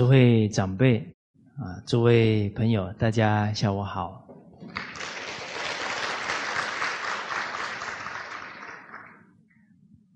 [0.00, 0.98] 诸位长辈
[1.58, 4.26] 啊，诸位朋友，大家下午好。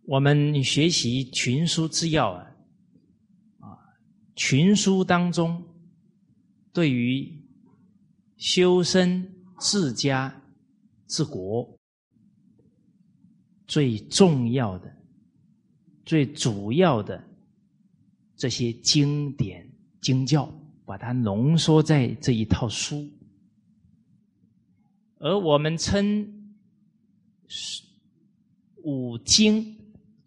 [0.06, 2.46] 我们学习群书之要啊，
[3.58, 3.76] 啊，
[4.34, 5.62] 群书当中
[6.72, 7.30] 对于
[8.38, 10.34] 修身、治家、
[11.08, 11.78] 治国
[13.66, 14.90] 最重要的、
[16.06, 17.22] 最主要的。
[18.36, 19.64] 这些经典
[20.04, 20.46] 经教，
[20.84, 23.08] 把它浓缩在这一套书，
[25.16, 26.52] 而我们称
[28.82, 29.74] 五经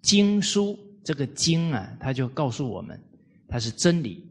[0.02, 3.00] 经书，这个经啊，它就告诉我们，
[3.48, 4.26] 它是真理，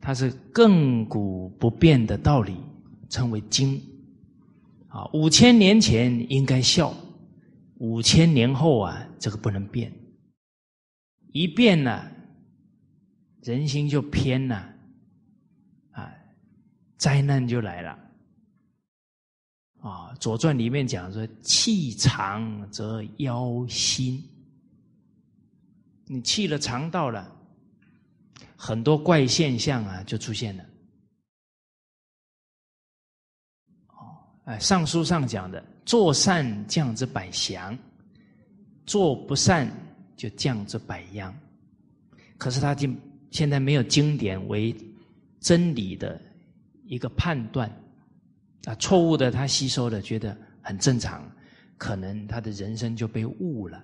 [0.00, 2.56] 它是亘古不变的道理，
[3.10, 3.78] 称为经。
[4.88, 6.94] 啊，五千年前应该孝，
[7.76, 9.92] 五千年后啊，这个不能变。
[11.32, 12.10] 一变呢，
[13.42, 14.74] 人心就偏了，
[15.90, 16.12] 啊，
[16.96, 17.90] 灾难就来了。
[19.80, 24.22] 啊，《左传》里面讲说：“气长则妖心。”
[26.06, 27.30] 你气了肠道了，
[28.56, 30.64] 很多怪现象啊就出现了。
[33.88, 37.76] 哦，哎，《尚书》上讲的：“做善降之百祥，
[38.86, 39.70] 做不善。”
[40.14, 41.34] 就降之百殃，
[42.38, 42.88] 可是他就
[43.32, 44.72] 现在没有经典为
[45.40, 46.20] 真理的
[46.84, 47.68] 一个判断
[48.66, 51.28] 啊，错误的他吸收了，觉得很正常，
[51.76, 53.82] 可能他的人生就被误了，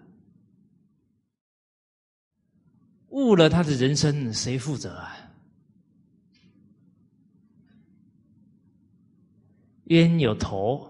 [3.08, 5.16] 误了他的人生，谁负责啊？
[9.84, 10.86] 冤有头。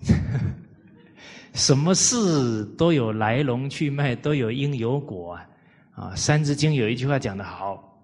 [1.54, 5.48] 什么事都有来龙去脉，都有因有果啊！
[5.94, 8.02] 啊，《三字经》有一句话讲得好：“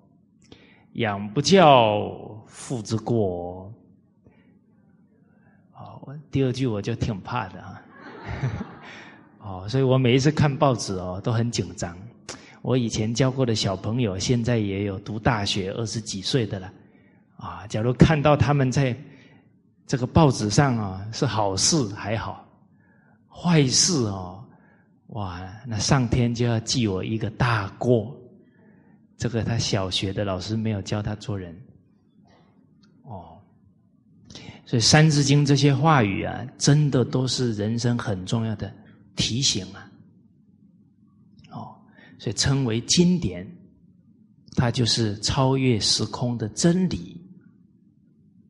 [0.95, 2.11] 养不教，
[2.47, 3.73] 父之过。”
[5.75, 7.83] 哦，第二句我就挺怕的啊！
[9.41, 11.97] 哦，所以我每一次看报纸哦，都很紧张。
[12.61, 16.71] 我以前教过的小朋友，现在也有读大学二十几岁的了
[17.37, 17.67] 啊。
[17.69, 18.97] 假如看到他们在
[19.87, 22.45] 这个报纸上啊，是好事还好。
[23.29, 24.38] 坏事哦，
[25.09, 25.51] 哇！
[25.67, 28.15] 那上天就要记我一个大过。
[29.17, 31.53] 这个他小学的老师没有教他做人，
[33.03, 33.37] 哦。
[34.65, 38.73] 所以《三字经》这些话语啊，真的都是人生很重要的
[39.17, 39.91] 提醒啊。
[41.51, 41.75] 哦，
[42.19, 43.51] 所以称为经典，
[44.55, 47.21] 它就是超越时空的真理。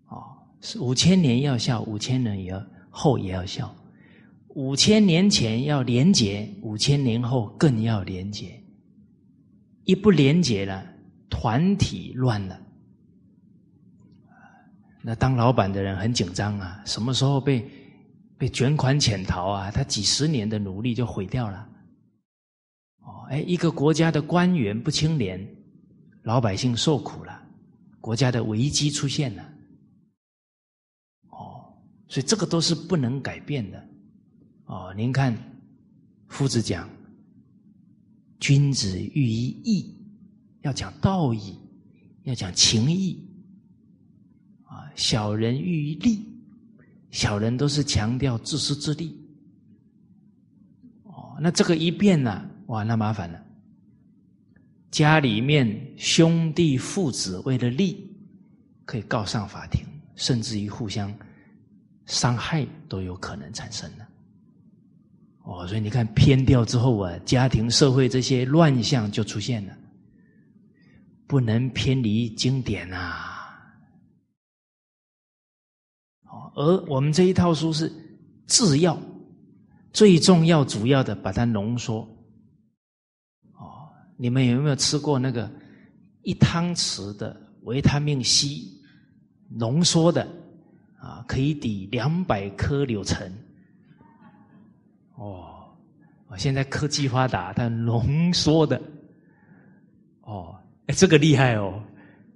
[0.08, 3.74] 哦，是五千年要笑，五千年也要后也要笑。
[4.58, 8.60] 五千年前要廉洁，五千年后更要廉洁。
[9.84, 10.84] 一不廉洁了，
[11.30, 12.60] 团体乱了。
[15.00, 17.70] 那当老板的人很紧张啊，什么时候被
[18.36, 19.70] 被卷款潜逃啊？
[19.70, 21.68] 他几十年的努力就毁掉了。
[23.02, 25.40] 哦，哎，一个国家的官员不清廉，
[26.24, 27.40] 老百姓受苦了，
[28.00, 29.42] 国家的危机出现了。
[31.30, 31.62] 哦，
[32.08, 33.87] 所以这个都是不能改变的。
[34.68, 35.34] 哦，您看，
[36.28, 36.86] 夫子讲，
[38.38, 39.30] 君子喻于
[39.64, 39.96] 义，
[40.60, 41.58] 要讲道义，
[42.24, 43.26] 要讲情义。
[44.64, 46.22] 啊，小人喻于利，
[47.10, 49.18] 小人都是强调自私自利。
[51.04, 53.42] 哦，那这个一变呢，哇，那麻烦了。
[54.90, 55.66] 家里面
[55.96, 58.14] 兄弟父子为了利，
[58.84, 59.82] 可以告上法庭，
[60.14, 61.10] 甚至于互相
[62.04, 64.06] 伤害都有可能产生的。
[65.48, 69.74] 哦，所以你看偏掉之后啊，家庭、社会这些乱象就出现了，
[71.26, 73.34] 不能偏离经典啊。
[76.54, 77.90] 而我们这一套书是
[78.46, 79.00] 制药，
[79.90, 82.00] 最重要、主要的把它浓缩。
[83.54, 85.50] 哦，你们有没有吃过那个
[86.24, 88.48] 一汤匙的维他命 C
[89.48, 90.28] 浓缩的
[91.00, 91.24] 啊？
[91.26, 93.32] 可以抵两百颗柳橙。
[96.28, 98.80] 哦，现在科技发达，它浓缩的，
[100.22, 100.54] 哦，
[100.86, 101.82] 哎，这个厉害哦！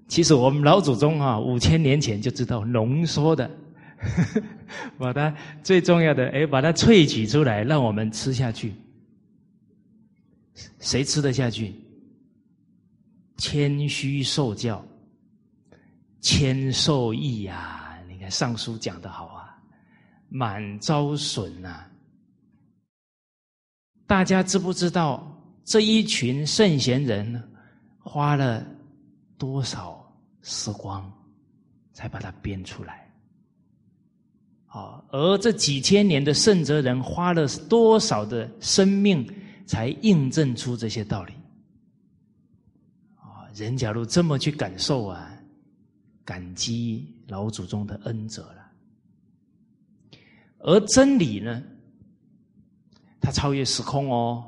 [0.09, 3.51] 其实我们老祖宗啊，五千年前就知道浓缩的，
[3.99, 4.43] 呵 呵
[4.99, 8.75] 把它最重要的，哎，把它萃取出来，让我们吃下去。
[10.81, 11.75] 谁吃得下去？
[13.39, 14.85] 谦虚受教，
[16.21, 17.99] 谦受益呀！
[18.09, 19.57] 你看《尚书》讲的好啊，
[20.29, 21.85] 满招损呐。
[24.13, 25.27] 大家知不知道
[25.65, 27.43] 这一群圣贤人
[27.99, 28.63] 花了
[29.39, 30.07] 多少
[30.43, 31.11] 时光
[31.95, 33.11] 才把它编出来？
[34.67, 39.27] 啊，而这几千年的圣哲人花了多少的生命，
[39.65, 41.33] 才印证出这些道理？
[43.17, 45.35] 啊，人假如这么去感受啊，
[46.23, 48.71] 感激老祖宗的恩泽了。
[50.59, 51.63] 而真理呢，
[53.23, 54.45] 它超越时空哦，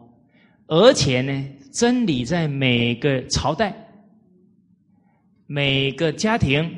[0.67, 3.75] 而且呢，真理在每个朝代、
[5.47, 6.71] 每个家庭、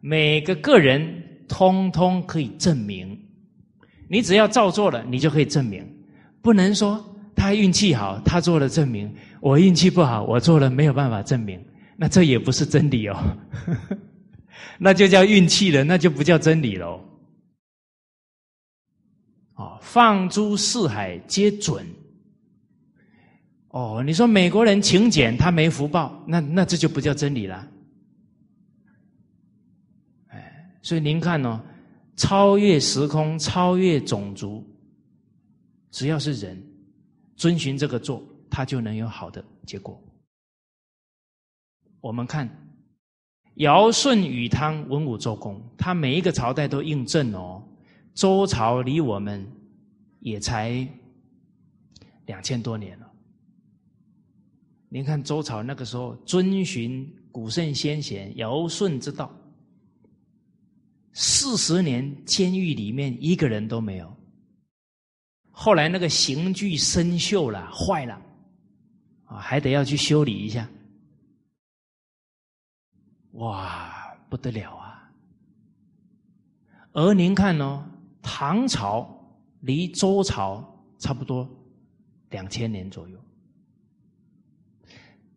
[0.00, 1.22] 每个个人。
[1.48, 3.16] 通通可以证明，
[4.08, 5.80] 你只要照做了，你就可以证明。
[6.42, 7.00] 不能说
[7.36, 9.08] 他运气好，他做了证明；
[9.40, 11.64] 我运气不好，我做了没有办法证明。
[11.96, 13.16] 那这也不是真理哦，
[14.76, 17.00] 那就叫运气了，那就不叫真理喽。
[19.86, 21.86] 放诸四海皆准。
[23.68, 27.66] 哦，你说美国人勤俭，他没福报，那那这就不叫真理了。
[30.82, 31.60] 所以您看哦，
[32.16, 34.64] 超越时空，超越种族，
[35.92, 36.60] 只要是人
[37.36, 40.02] 遵循这个做，他就能有好的结果。
[42.00, 42.48] 我们看
[43.54, 47.62] 尧舜禹汤文武周公，他每一个朝代都印证哦。
[48.14, 49.46] 周朝离我们
[50.26, 50.84] 也才
[52.24, 53.08] 两千多年了。
[54.88, 59.32] 您看周朝那个时候遵循古圣先贤尧舜之道。
[61.12, 64.16] 四十年监狱里面一个人都没有。
[65.52, 68.20] 后来那个刑具生锈了，坏了，
[69.26, 70.68] 啊，还得要去修理一下。
[73.34, 75.08] 哇，不得了啊！
[76.90, 77.88] 而您看哦，
[78.20, 79.15] 唐朝
[79.66, 80.64] 离周朝
[80.98, 81.46] 差不多
[82.30, 83.18] 两千年左右。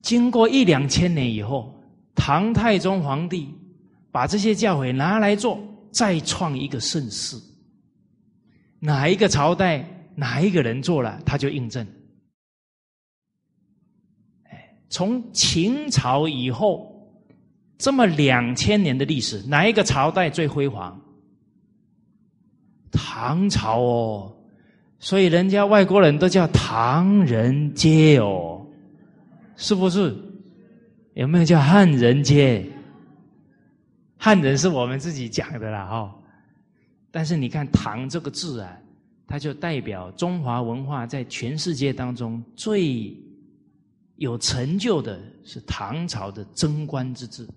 [0.01, 1.75] 经过一两千年以后，
[2.15, 3.53] 唐太宗皇帝
[4.11, 5.59] 把这些教诲拿来做。
[5.91, 7.35] 再创一个盛世，
[8.77, 9.83] 哪一个朝代
[10.13, 11.83] 哪一个人做了，他就印证。
[14.43, 17.11] 哎，从秦朝以后
[17.79, 21.01] 这么两千年的历史，哪一个朝代最辉煌？
[23.01, 24.35] 唐朝哦，
[24.99, 28.67] 所以人家外国人都叫唐人街哦，
[29.55, 30.13] 是不是？
[31.13, 32.69] 有没有叫汉人街？
[34.17, 36.15] 汉人是我们自己讲的啦，哈！
[37.09, 38.77] 但是你看“唐”这个字啊，
[39.25, 43.15] 它就代表中华文化在全世界当中最
[44.17, 47.47] 有成就的是唐朝的贞观之治。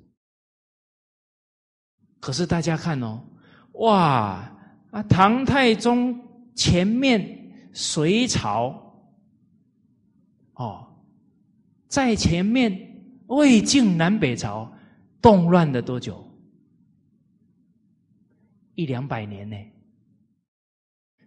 [2.21, 3.21] 可是大家看哦，
[3.75, 4.49] 哇
[4.92, 5.02] 啊！
[5.04, 6.18] 唐太宗
[6.54, 7.20] 前面
[7.72, 8.68] 隋朝，
[10.52, 10.87] 哦，
[11.88, 12.70] 在前面
[13.26, 14.70] 魏晋南北朝
[15.22, 16.22] 动乱了多久？
[18.75, 19.56] 一两百年呢，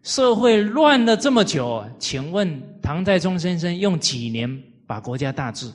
[0.03, 5.71] 社会乱了这么久，请问唐太宗先生用几年把国家大治？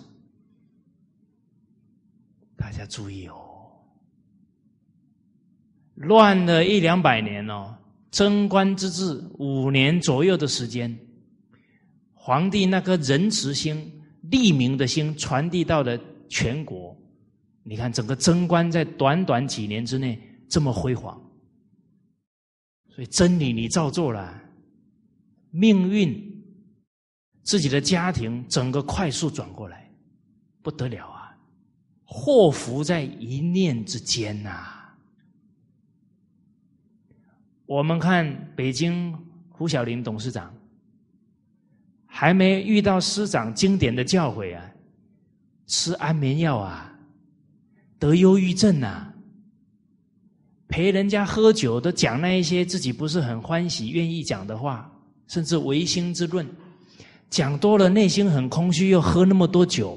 [2.57, 3.37] 大家注意哦，
[5.95, 7.75] 乱了一两百年哦，
[8.11, 10.99] 贞观之治五年左右的时间，
[12.13, 15.99] 皇帝那颗仁慈心、利民的心传递到了
[16.29, 16.97] 全国。
[17.63, 21.21] 你看，整个贞观在短短几年之内这么辉煌。
[22.89, 24.43] 所以真理你照做了，
[25.51, 26.45] 命运
[27.45, 29.89] 自己的家庭整个快速转过来，
[30.63, 31.31] 不得了啊！
[32.05, 34.80] 祸福在一念之间呐。
[37.71, 39.17] 我们看北京
[39.49, 40.53] 胡小林董事长，
[42.05, 44.61] 还没遇到师长经典的教诲啊，
[45.69, 46.93] 吃安眠药啊，
[47.97, 49.15] 得忧郁症啊。
[50.67, 54.91] 陪人家喝酒，都讲那一些自己不是很欢喜、愿意讲的话，
[55.29, 56.45] 甚至唯心之论，
[57.29, 59.97] 讲多了内心很空虚，又喝那么多酒，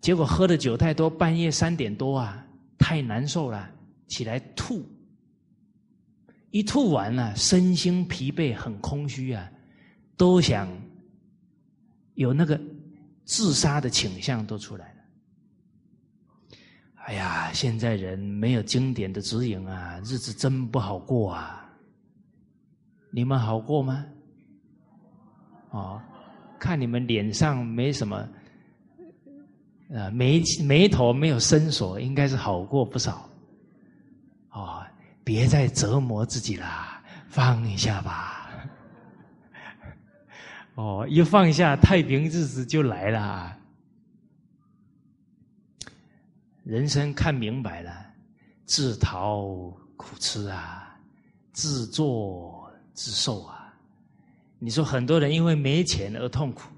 [0.00, 2.44] 结果喝的酒太多，半夜三点多啊，
[2.76, 3.70] 太难受了，
[4.08, 4.84] 起来吐，
[6.50, 9.50] 一吐完了，身心疲惫，很空虚啊，
[10.16, 10.68] 都想
[12.14, 12.58] 有那个
[13.24, 14.94] 自杀的倾向都出来了。
[17.04, 21.70] 哎呀，现在人没有经典的指引啊，日子真不好过啊！
[23.10, 24.04] 你们好过吗？
[25.70, 26.00] 哦，
[26.58, 28.28] 看你们脸上没什么，
[29.90, 33.27] 呃，眉眉头没有深锁，应该是好过不少。
[35.28, 38.48] 别再折磨自己啦，放一下吧。
[40.74, 43.54] 哦，一放下，太平日子就来了。
[46.64, 47.92] 人生看明白了，
[48.64, 49.44] 自讨
[49.98, 50.96] 苦吃啊，
[51.52, 53.70] 自作自受啊。
[54.58, 56.70] 你说很多人因为没钱而痛苦，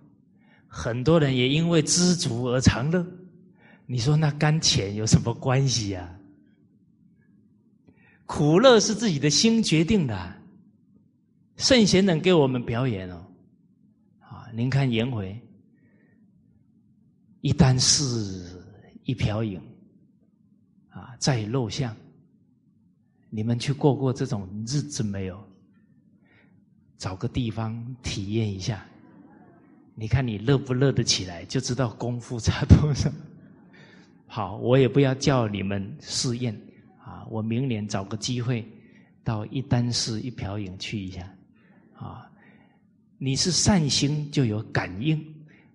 [0.66, 3.06] 很多人也因为知足而常乐。
[3.86, 6.16] 你说那跟钱有什么关系呀？
[8.30, 10.32] 苦乐是自己的心决定的。
[11.56, 13.26] 圣贤能给我们表演哦，
[14.20, 15.36] 啊，您看颜回。
[17.40, 18.64] 一箪食，
[19.02, 19.60] 一瓢饮，
[20.90, 21.94] 啊，在陋巷。
[23.30, 25.44] 你们去过过这种日子没有？
[26.98, 28.86] 找个地方体验一下，
[29.96, 33.10] 你看你乐不乐得起来，就知道功夫差多少。
[34.28, 36.56] 好，我也不要叫你们试验，
[37.30, 38.68] 我明年找个机会
[39.22, 41.32] 到一箪食一瓢饮去一下，
[41.94, 42.28] 啊，
[43.18, 45.24] 你是善心就有感应。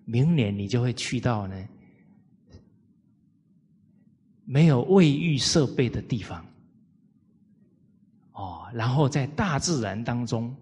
[0.04, 1.68] 明年你就会去到呢，
[4.44, 6.46] 没有卫浴设备的地方，
[8.32, 10.54] 哦，然后在大自然当中，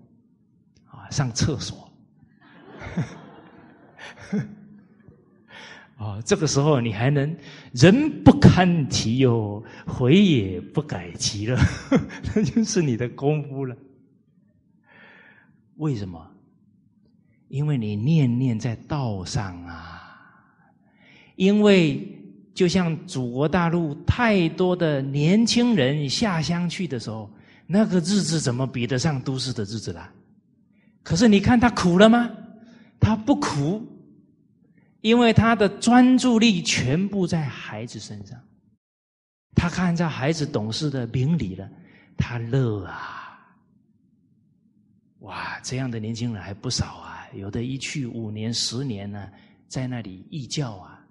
[0.86, 1.92] 啊，上厕所，
[6.04, 7.34] 哦，这个时候你还能
[7.72, 11.56] 人不堪其忧，回也不改其乐，
[12.36, 13.74] 那就是你的功夫了。
[15.76, 16.30] 为什么？
[17.48, 20.02] 因为你念念在道上啊，
[21.36, 22.06] 因为
[22.52, 27.30] 就像祖国大陆太多的年轻人下乡去的时候，
[27.66, 30.12] 那个日子怎么比得上都市的日子啦？
[31.02, 32.30] 可是你看他苦了吗？
[33.00, 33.82] 他不苦，
[35.04, 38.40] 因为他的专注力全部在孩子身上，
[39.54, 41.70] 他看着孩子懂事的明理了，
[42.16, 43.38] 他乐啊！
[45.18, 47.28] 哇，这样的年轻人还不少啊！
[47.34, 49.30] 有的一去五年、十年呢，
[49.68, 51.06] 在那里义教啊，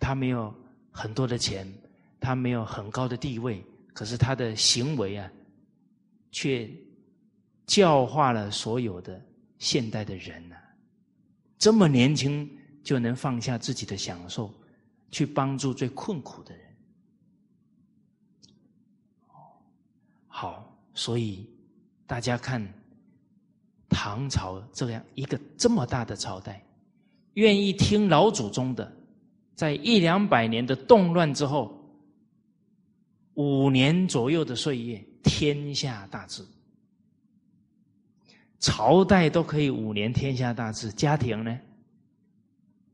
[0.00, 0.52] 他没有
[0.90, 1.72] 很多的钱，
[2.18, 3.64] 他没有很高的地位，
[3.94, 5.30] 可是他的行为啊，
[6.32, 6.68] 却
[7.64, 9.24] 教化了所有的
[9.60, 10.56] 现代的人呢。
[11.56, 12.50] 这么年轻
[12.82, 14.52] 就能放下自己的享受，
[15.12, 16.66] 去帮助最困苦的人。
[20.26, 21.48] 好，所以。
[22.06, 22.60] 大家看，
[23.88, 26.60] 唐朝这样一个这么大的朝代，
[27.34, 28.92] 愿意听老祖宗的，
[29.54, 31.72] 在一两百年的动乱之后，
[33.34, 36.44] 五年左右的岁月，天下大治。
[38.60, 41.58] 朝代都可以五年天下大治，家庭呢？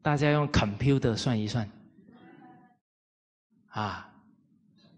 [0.01, 1.69] 大家用 computer 算一算，
[3.69, 4.05] 啊。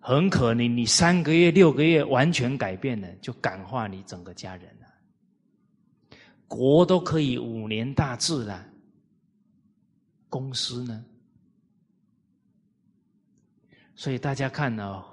[0.00, 4.86] 很可能你三个月、六个月完全改变了，就感化你整个家人了。
[6.46, 8.64] 国都可以五年大治了，
[10.30, 11.04] 公司呢？
[13.94, 15.04] 所以大家看呢，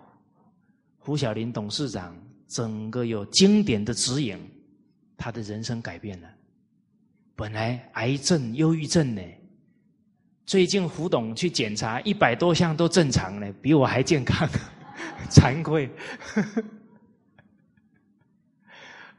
[0.98, 2.16] 胡小林董事长
[2.48, 4.40] 整个有经典的指引，
[5.18, 6.30] 他的人生改变了。
[7.36, 9.22] 本来癌症、忧郁症呢，
[10.46, 14.48] 最近胡董去检查，一百多项都正常呢，比我还健康。
[15.30, 15.90] 惭愧，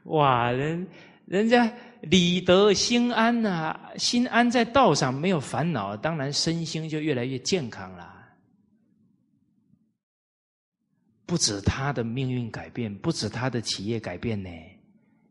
[0.05, 0.49] 哇！
[0.51, 0.87] 人
[1.25, 8.27] 人家理得心安呐，心安在道上，没有烦恼，当然身心就越来越健康啦。
[11.25, 14.49] 不止他的命运改变，不止他的企业改变呢。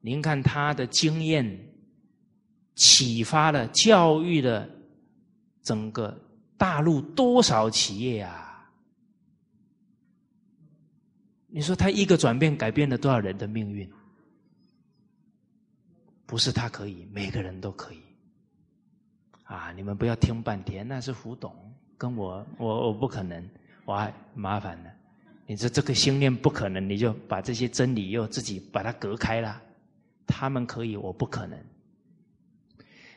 [0.00, 1.58] 您看他的经验，
[2.74, 4.68] 启发了、教育了
[5.62, 6.16] 整个
[6.56, 8.70] 大陆多少企业啊！
[11.48, 13.90] 你说他一个转变改变了多少人的命运？
[16.26, 18.00] 不是他可以，每个人都可以。
[19.44, 21.54] 啊，你们不要听半天，那是胡董，
[21.96, 23.48] 跟我我我不可能，
[23.84, 24.90] 我还麻烦了。
[25.46, 29.62] 你说这个心念不可能，你就把这些真理又自己把它隔开了。
[30.26, 31.58] 他们可以，我不可能。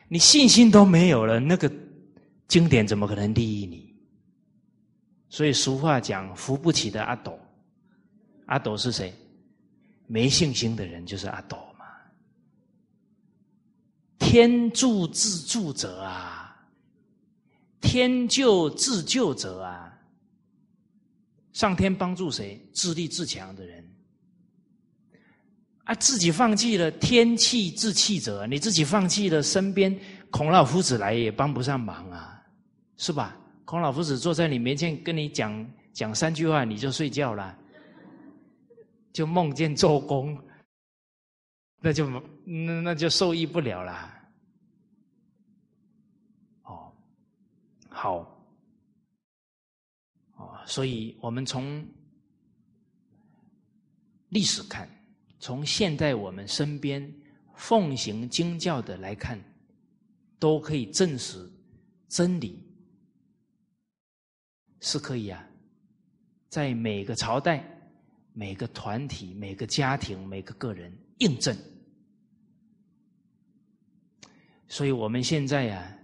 [0.08, 1.70] 你信心都没有了，那个
[2.48, 3.94] 经典怎么可能利益你？
[5.28, 7.38] 所以俗话讲，扶不起的阿斗。
[8.46, 9.14] 阿斗是谁？
[10.06, 11.86] 没信心的人就是阿斗嘛。
[14.18, 16.56] 天助自助者啊，
[17.80, 19.96] 天救自救者啊。
[21.52, 22.64] 上天帮助谁？
[22.72, 23.88] 自立自强的人。
[25.90, 28.46] 啊，自己放弃了，天气自弃者。
[28.46, 29.92] 你自己放弃了，身边
[30.30, 32.40] 孔老夫子来也帮不上忙啊，
[32.96, 33.36] 是吧？
[33.64, 37.58] 孔老夫子坐在你面前跟你讲讲三句话，你就睡觉了。
[39.12, 40.40] 就梦见做工，
[41.80, 42.08] 那就
[42.44, 44.30] 那那就受益不了啦。
[46.62, 46.92] 哦，
[47.88, 48.18] 好，
[50.36, 51.84] 哦，所以我们从
[54.28, 54.88] 历史看，
[55.40, 57.12] 从现在我们身边
[57.54, 59.42] 奉行经教的来看，
[60.38, 61.50] 都可以证实
[62.08, 62.62] 真理
[64.80, 65.44] 是可以啊，
[66.50, 67.64] 在每个朝代、
[68.34, 71.56] 每个团体、每个家庭、每个个人印证。
[74.68, 75.98] 所以我们现在呀，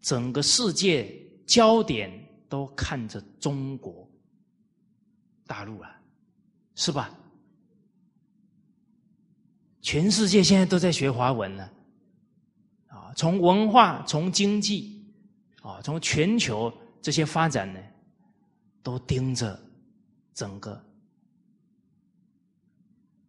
[0.00, 2.10] 整个世界焦点
[2.48, 4.08] 都看着中国
[5.46, 6.02] 大陆啊，
[6.74, 7.16] 是吧？
[9.82, 11.70] 全世界现在都在学华文了，
[12.86, 15.04] 啊，从文化、从经济，
[15.60, 16.72] 啊，从全球
[17.02, 17.80] 这些发展呢，
[18.82, 19.60] 都盯着
[20.32, 20.82] 整个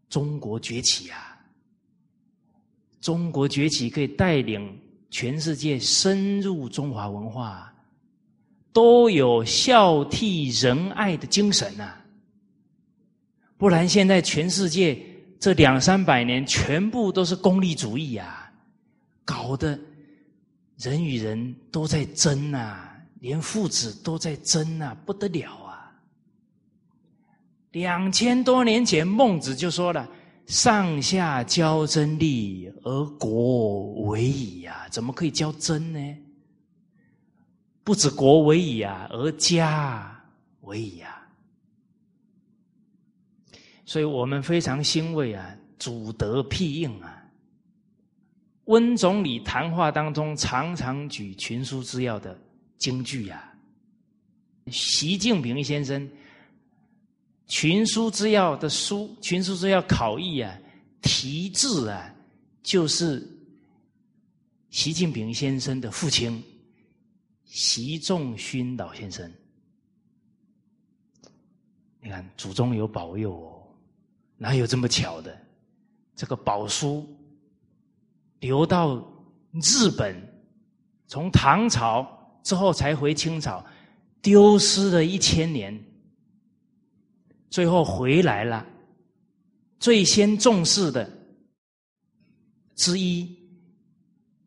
[0.10, 1.32] 中国崛起啊。
[3.02, 4.80] 中国崛起可以带领
[5.10, 7.74] 全世界深入中华文化，
[8.72, 11.98] 都有孝悌仁爱的精神呐。
[13.58, 14.98] 不然现在全世界
[15.40, 18.52] 这两三百年全部都是功利主义啊，
[19.26, 19.80] 搞得
[20.78, 25.92] 人与人都在争呐，连父子都在争呐，不得了啊！
[27.72, 30.08] 两千多年前孟子就说了。
[30.46, 34.86] 上下交真利而国为矣呀？
[34.92, 36.18] 怎么可以交真呢？
[37.82, 40.22] 不止国为矣啊，而家
[40.62, 41.23] 为矣啊！
[43.86, 47.24] 所以我们非常欣慰啊，主德庇应啊。
[48.66, 52.40] 温总理谈话当中常常举群书之要的
[52.78, 53.54] 京剧呀。
[54.68, 56.10] 习近平先生。
[57.46, 60.58] 群书之要的书，群书之要考译啊，
[61.02, 62.16] 题字啊，
[62.64, 63.22] 就是
[64.70, 66.42] 习近平先生的父亲
[67.44, 69.30] 习仲勋老先生。
[72.02, 73.63] 你看，祖宗有保佑哦，
[74.44, 75.34] 哪有这么巧的？
[76.18, 77.08] 这个宝书
[78.42, 78.98] 流到
[79.54, 80.14] 日本，
[81.08, 82.06] 从唐朝
[82.44, 83.66] 之后才回清朝，
[84.22, 85.82] 丢失了一千年。
[87.50, 88.66] 最后回来了，
[89.80, 91.10] 最先重视的
[92.76, 93.34] 之一，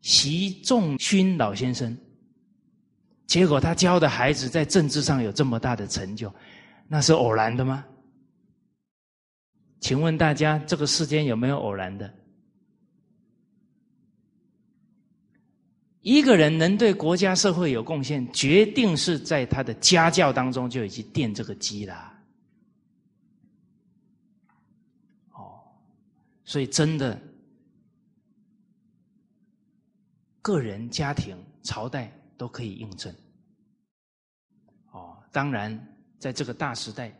[0.01, 1.97] 习仲勋老先生。
[3.25, 6.31] 结果他教的孩子在政治上有这么大的成就，
[6.87, 7.83] 那是偶然的吗？
[9.79, 12.13] 请问大家，这个世间有没有偶然的？
[16.01, 22.13] 一个人能对国家社会有贡献，决定是在他的家教当中就已经奠这个基了。
[26.49, 27.19] 所以，真的，
[30.41, 33.13] 个人、家庭、朝代都可以印证。
[34.91, 35.77] 哦，当然，
[36.17, 37.13] 在这个大时代，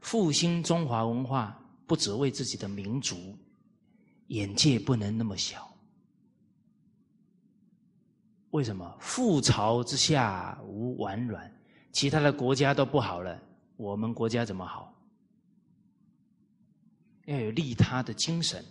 [0.00, 3.36] 复兴中华文化，不只为自己的民族，
[4.28, 5.70] 眼界不能那么小。
[8.50, 8.96] 为什么？
[9.00, 11.52] 覆巢之下无完卵，
[11.92, 13.40] 其他的国家都不好了，
[13.76, 14.94] 我们国家怎么好？
[17.24, 18.64] 要有利他的精神，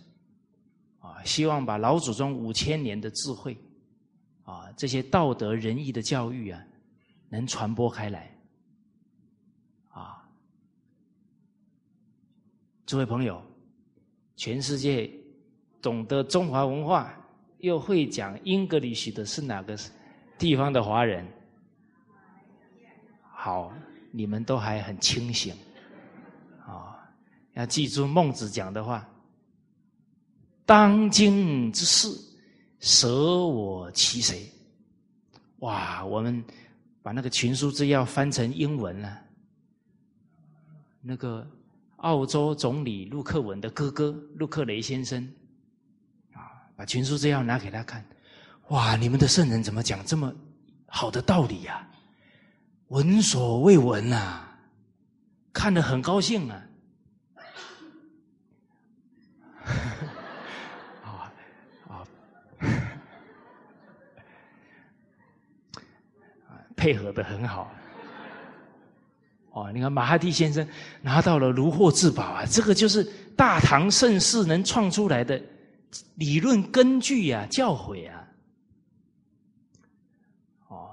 [1.00, 3.58] 啊，希望把老祖宗五千年的智慧，
[4.44, 6.64] 啊，这些道德仁义的教育啊，
[7.28, 8.34] 能传播开来，
[9.90, 10.26] 啊，
[12.86, 13.42] 诸位朋友，
[14.36, 15.10] 全世界
[15.80, 17.14] 懂得中华文化
[17.58, 19.78] 又会讲英格里 h 的是哪个
[20.38, 21.26] 地方的华人？
[23.32, 23.72] 好，
[24.10, 25.54] 你们都还很清醒
[26.66, 26.98] 啊。
[27.54, 29.08] 要记住孟子讲的话
[30.66, 32.08] ：“当今之事，
[32.80, 34.50] 舍我其谁？”
[35.60, 36.04] 哇！
[36.04, 36.44] 我们
[37.02, 39.20] 把那个群书之要翻成英文了。
[41.00, 41.46] 那个
[42.04, 45.26] 澳洲总理陆克文的哥哥陆克雷先生
[46.34, 48.04] 啊，把群书之要拿给他看。
[48.68, 48.94] 哇！
[48.94, 50.30] 你们的圣人怎么讲这么
[50.86, 51.88] 好的道理呀？
[52.88, 54.58] 闻所未闻啊！
[55.50, 56.62] 看得很高兴啊！
[61.02, 61.32] 啊
[61.88, 62.04] 啊！
[66.76, 67.72] 配合的很好。
[69.54, 70.66] 哦，你看马哈蒂先生
[71.00, 72.44] 拿到了如获至宝啊！
[72.44, 73.04] 这个就是
[73.36, 75.40] 大唐盛世能创出来的
[76.16, 78.28] 理论根据呀，教诲啊。
[80.66, 80.90] 哦，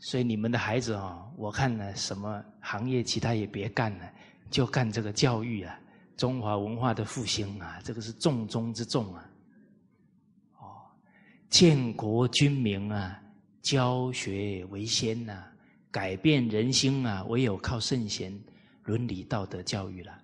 [0.00, 4.12] 所以你们的孩子啊，我看呢，什么行业其他也别干了，
[4.50, 5.74] 就干这个教育啊。
[6.14, 9.24] 中华文化的复兴啊，这个是重中之重啊！
[10.58, 10.66] 哦，
[11.48, 13.18] 建国军民啊，
[13.62, 15.42] 教学为先呐，
[15.92, 18.36] 改变人心啊，唯有靠圣贤
[18.84, 20.22] 伦理道德教育了。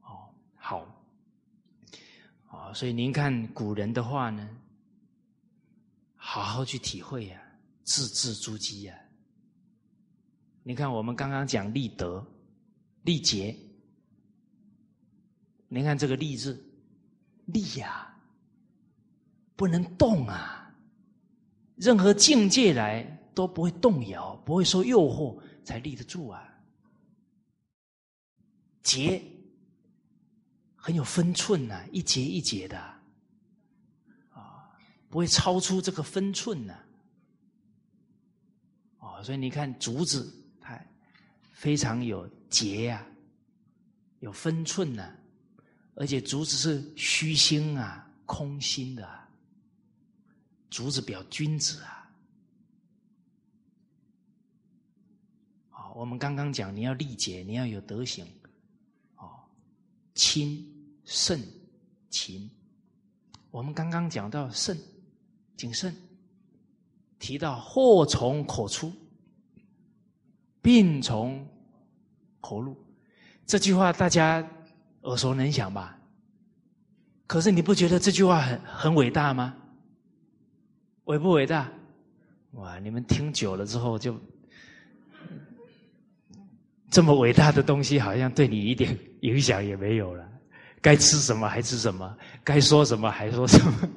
[0.00, 1.04] 哦，好，
[2.48, 4.48] 啊，所以您看古人的话呢，
[6.16, 7.40] 好好去体会呀，
[7.84, 8.98] 字字珠玑呀。
[10.62, 12.26] 你看我们刚刚讲立德、
[13.02, 13.54] 立节，
[15.68, 16.58] 您看这个“立”字，
[17.44, 18.10] 立呀。
[19.56, 20.74] 不能动啊！
[21.76, 26.48] 任何境界来都不会动摇，不会受诱惑，才立得住啊。
[28.82, 29.22] 节
[30.76, 32.78] 很有分寸呐，一节一节的
[34.32, 34.70] 啊，
[35.08, 36.78] 不会超出这个分寸呐。
[38.98, 40.78] 哦，所以你看竹子，它
[41.52, 43.06] 非常有节呀，
[44.20, 45.10] 有分寸呐，
[45.94, 49.24] 而且竹子是虚心啊，空心的。
[50.70, 52.10] 竹子表君子啊！
[55.70, 58.26] 啊，我们刚刚讲，你要力节，你要有德行，
[59.16, 59.30] 哦，
[60.14, 60.66] 亲、
[61.04, 61.40] 慎、
[62.10, 62.50] 勤。
[63.52, 64.76] 我们刚刚讲到慎，
[65.56, 65.94] 谨慎，
[67.20, 68.92] 提到祸从口出，
[70.60, 71.46] 病从
[72.40, 72.76] 口入，
[73.46, 74.44] 这句话大家
[75.02, 75.96] 耳熟能详吧？
[77.28, 79.54] 可是你不觉得这句话很很伟大吗？
[81.04, 81.70] 伟不伟大？
[82.52, 82.80] 哇！
[82.80, 84.18] 你们听久了之后，就
[86.94, 90.24] 这么伟大的东西，好像对你一点影响也没有了。
[90.80, 93.90] 该吃什么还吃什么，该说什么还说什么。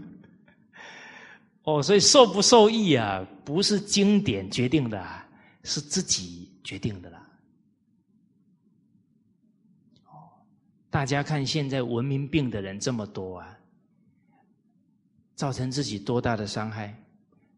[1.61, 4.99] 哦，所以受不受益啊，不是经典决定的，
[5.63, 7.21] 是自己决定的啦。
[10.05, 10.33] 哦，
[10.89, 13.55] 大家看现在文明病的人这么多啊。
[15.35, 16.99] 造成自己多大的伤害，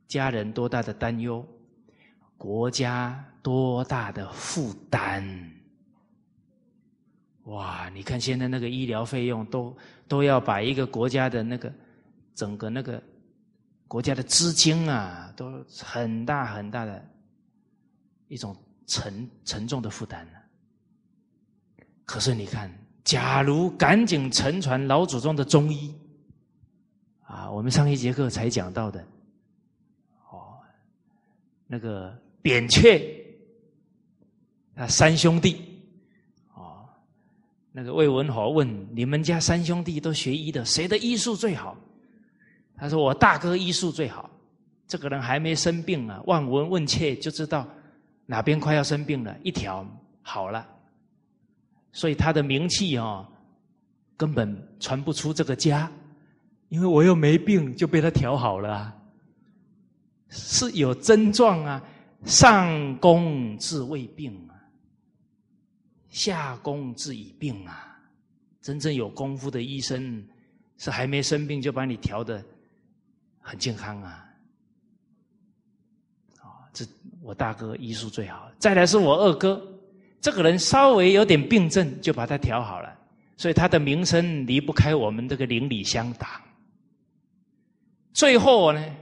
[0.06, 1.48] 家人多大的担忧，
[2.38, 5.50] 国家多大的负担？
[7.46, 7.90] 哇！
[7.90, 9.76] 你看现在那个医疗费用，都
[10.08, 11.74] 都要把一个国家的那个
[12.36, 13.02] 整个那个
[13.88, 17.04] 国家的资金啊，都很大很大的
[18.28, 20.34] 一种沉沉重的负担了。
[22.06, 22.72] 可是你看，
[23.04, 25.92] 假如赶紧沉传老祖宗的中医。
[27.24, 29.04] 啊，我们上一节课才讲到的，
[30.30, 30.54] 哦，
[31.66, 33.19] 那个扁鹊，
[34.80, 35.58] 啊，三兄弟，
[36.54, 36.88] 哦，
[37.74, 41.76] 那个魏文侯问你们家三兄弟都学医的，谁的医术最好？
[42.78, 44.30] 他说我大哥医术最好，
[44.88, 47.68] 这个人还没生病啊，望闻问切就知道
[48.26, 49.86] 哪边快要生病了，一调
[50.22, 50.66] 好了，
[51.92, 53.28] 所以他的名气哦，
[54.16, 55.92] 根本传不出这个家。
[56.70, 58.96] 因为我又没病，就被他调好了，啊
[60.30, 61.84] 是有症状啊。
[62.26, 64.59] 上工治未病啊，
[66.10, 67.86] 下功治已病啊。
[68.62, 70.24] 真正有功夫的医生，
[70.78, 72.44] 是还没生病就把你调的
[73.40, 74.26] 很健康啊。
[76.40, 76.86] 啊，这
[77.22, 79.66] 我大哥医术最好，再来是我二哥，
[80.20, 82.94] 这个人稍微有点病症就把他调好了，
[83.38, 86.30] 所以他的名声离不开我们这个邻里乡党。
[88.12, 88.96] 最后呢，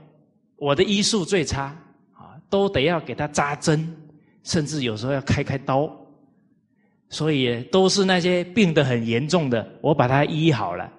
[0.56, 1.76] 我的医术最差
[2.14, 3.96] 啊，都得要给他扎针，
[4.44, 5.92] 甚至有时候要开开刀，
[7.10, 10.92] 所以都是那些病得很严重的，我把他医好了，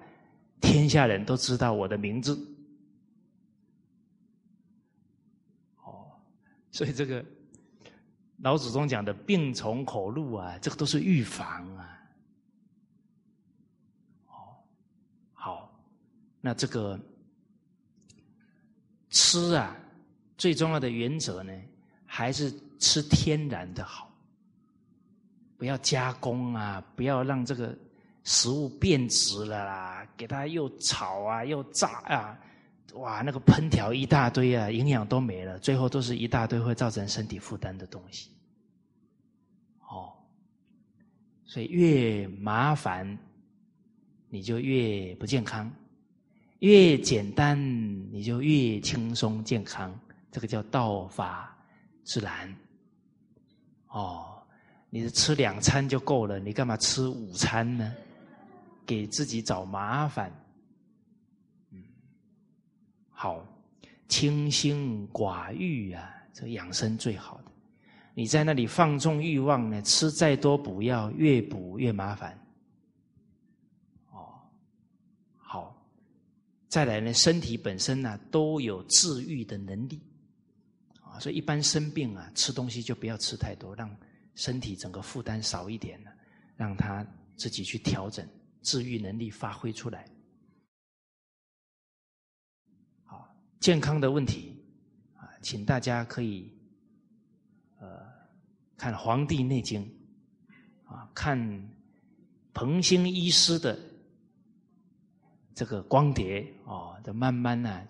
[0.59, 2.35] 天下人都知道我的名字。
[5.83, 6.07] 哦，
[6.71, 7.23] 所以这个
[8.37, 11.99] 老祖宗讲的病从口入啊，这个都是预防啊。
[14.27, 14.33] 哦，
[15.33, 15.79] 好，
[16.41, 16.99] 那这个。
[19.11, 19.75] 吃啊，
[20.37, 21.51] 最重要的原则呢，
[22.05, 24.08] 还是吃天然的好，
[25.59, 27.77] 不要加工啊，不要让这个
[28.23, 32.39] 食物变质了啦，给它又炒啊又炸啊，
[32.93, 38.31] 哇，那个烹调一大堆啊，营养都没了，最后都是一大堆会造成身体负担的东西。
[39.81, 40.13] 哦，
[41.43, 43.17] 所以越麻烦，
[44.29, 45.69] 你就越不健康。
[46.59, 47.57] 越简单，
[48.13, 49.93] 你就越轻松健康。
[50.31, 51.57] 这个叫道法
[52.03, 52.55] 自然。
[53.87, 54.38] 哦，
[54.89, 57.93] 你吃两餐就够了，你干嘛吃午餐呢？
[58.85, 60.33] 给自己找麻烦。
[61.71, 61.83] 嗯，
[63.11, 63.45] 好，
[64.07, 67.51] 清心寡欲啊，这养生最好的。
[68.15, 69.79] 你在那里放纵欲望呢？
[69.83, 72.35] 吃再多补药，越补越麻烦。
[74.11, 74.41] 哦，
[75.37, 75.79] 好
[76.67, 80.01] 再来呢，身体本身呢都有治愈的能力
[81.01, 83.87] 啊，所以一般生病啊，吃东西就不要吃太多，让
[84.35, 86.11] 身体整个负担少一点呢，
[86.55, 88.25] 让他自己去调整，
[88.61, 90.09] 治愈能力发挥出来。
[93.03, 94.63] 好，健康的问题
[95.17, 96.51] 啊，请大家可以
[97.79, 98.05] 呃
[98.77, 99.83] 看《黄帝内经》
[100.93, 101.37] 啊，看
[102.53, 103.77] 彭兴医师的
[105.53, 107.85] 这个光碟哦，的慢慢呢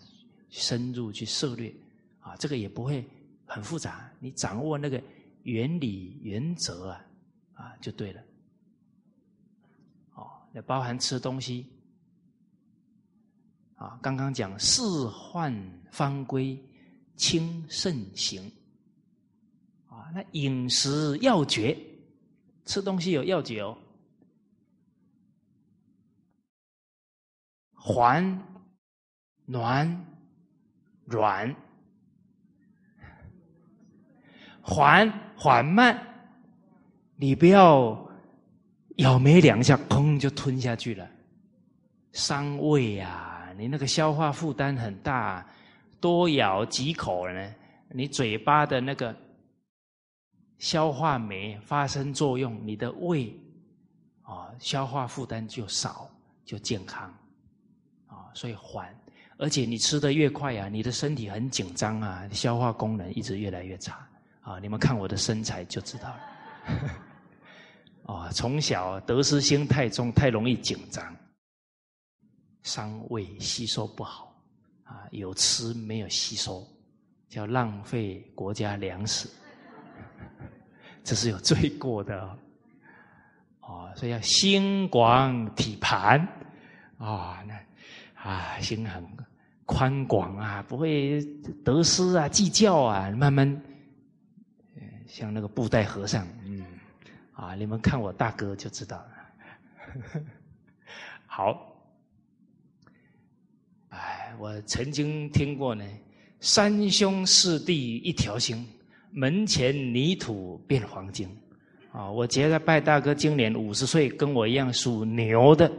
[0.50, 1.76] 深入去涉猎
[2.20, 3.08] 啊，这个也不会
[3.46, 5.00] 很复杂，你掌握那个。
[5.44, 7.06] 原理原则啊，
[7.54, 8.22] 啊就对了。
[10.16, 11.66] 哦，那包含吃东西
[13.76, 15.54] 啊，刚刚讲四患
[15.92, 16.62] 方归
[17.16, 18.52] 清肾行
[19.88, 21.78] 啊，那饮食要诀，
[22.66, 23.78] 吃东西有要诀哦，
[27.74, 28.44] 缓、
[29.46, 30.06] 暖、
[31.06, 31.56] 软。
[34.70, 36.00] 缓缓慢，
[37.16, 38.08] 你不要
[38.98, 41.10] 咬没两下，砰就吞下去了，
[42.12, 43.52] 伤胃啊！
[43.58, 45.44] 你那个消化负担很大，
[46.00, 47.56] 多咬几口呢，
[47.90, 49.14] 你嘴巴的那个
[50.60, 53.36] 消化酶发生作用，你的胃
[54.22, 56.08] 啊消化负担就少，
[56.46, 57.12] 就健康
[58.06, 58.30] 啊。
[58.36, 58.96] 所以缓，
[59.38, 64.08] 而且你吃的越快呀，你的身体很紧张啊，消化功能一直越来越差。
[64.42, 64.58] 啊！
[64.60, 66.20] 你们看我的身材就知道了。
[68.04, 71.16] 哦， 从小得失心太重，太容易紧张，
[72.64, 74.36] 伤胃，吸收不好。
[74.84, 76.66] 啊，有吃没有吸收，
[77.28, 79.30] 叫浪费国家粮食，
[81.04, 82.38] 这是有罪过的。
[83.62, 86.20] 哦，所以要心广体盘。
[86.98, 87.54] 啊，那
[88.22, 89.06] 啊，心很
[89.66, 91.24] 宽广啊，不会
[91.64, 93.62] 得失啊，计较啊，慢慢。
[95.10, 96.64] 像那个布袋和尚，嗯，
[97.34, 100.22] 啊，你们看我大哥就知道了。
[101.26, 101.76] 好，
[103.90, 105.84] 哎，我曾经听过呢，
[106.40, 108.64] 三兄四弟一条心，
[109.12, 111.28] 门前泥土变黄金。
[111.92, 115.70] 啊，我觉得拜大哥今年五十岁，跟我一样属牛的。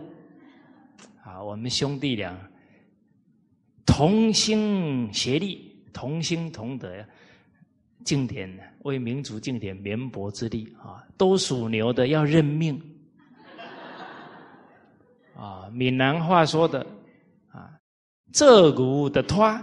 [1.22, 2.36] 啊，我们兄弟俩
[3.86, 7.06] 同心协力，同心同德。
[8.04, 8.50] 敬点
[8.82, 11.04] 为民族尽点绵薄之力啊！
[11.16, 12.80] 都属牛的要认命
[15.36, 15.68] 啊！
[15.72, 16.84] 闽南话说的
[17.50, 17.70] 啊，
[18.32, 19.60] 这股的拖，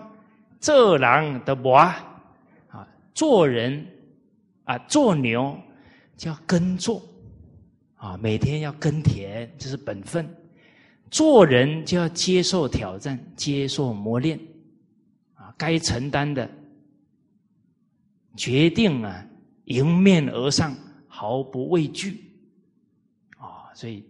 [0.59, 2.87] 这狼的磨啊！
[3.13, 3.85] 做人
[4.65, 5.57] 啊，做牛
[6.15, 7.01] 就要耕作
[7.95, 10.27] 啊，每天要耕田，这是本分。
[11.09, 14.39] 做人就要接受挑战，接受磨练
[15.33, 16.49] 啊，该承担的。
[18.37, 19.25] 决定啊，
[19.65, 20.73] 迎面而上，
[21.07, 22.23] 毫不畏惧，
[23.37, 24.03] 啊，所以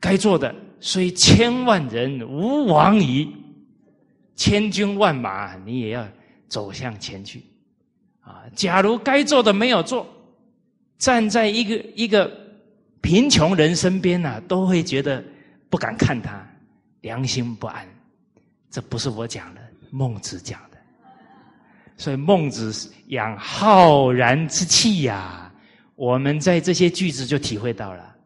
[0.00, 3.30] 该做的虽千万人吾往矣，
[4.34, 6.08] 千军万马你也要
[6.48, 7.44] 走向前去，
[8.20, 10.06] 啊，假如该做的没有做，
[10.96, 12.28] 站在一个一个
[13.02, 15.22] 贫穷人身边呢，都会觉得
[15.68, 16.44] 不敢看他，
[17.02, 17.86] 良心不安。
[18.70, 19.60] 这不是我讲的，
[19.90, 20.60] 孟子讲。
[21.98, 22.72] 所以孟子
[23.08, 25.52] 养浩然之气呀，
[25.96, 28.16] 我们在这些句子就体会到了。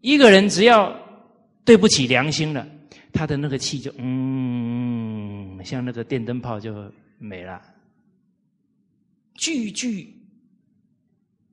[0.00, 0.96] 一个人只要
[1.64, 2.66] 对不起良心了，
[3.12, 7.60] 他的那个气就嗯，像那个电灯泡就没了。
[9.34, 10.16] 句句、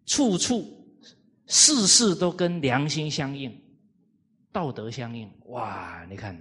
[0.05, 0.65] 处处、
[1.47, 3.51] 事事都跟良心相应，
[4.51, 5.29] 道德相应。
[5.47, 6.37] 哇，你看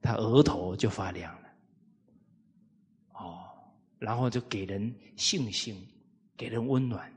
[0.00, 1.34] 他额头就发凉。
[4.02, 5.80] 然后就给人信心，
[6.36, 7.08] 给人温暖。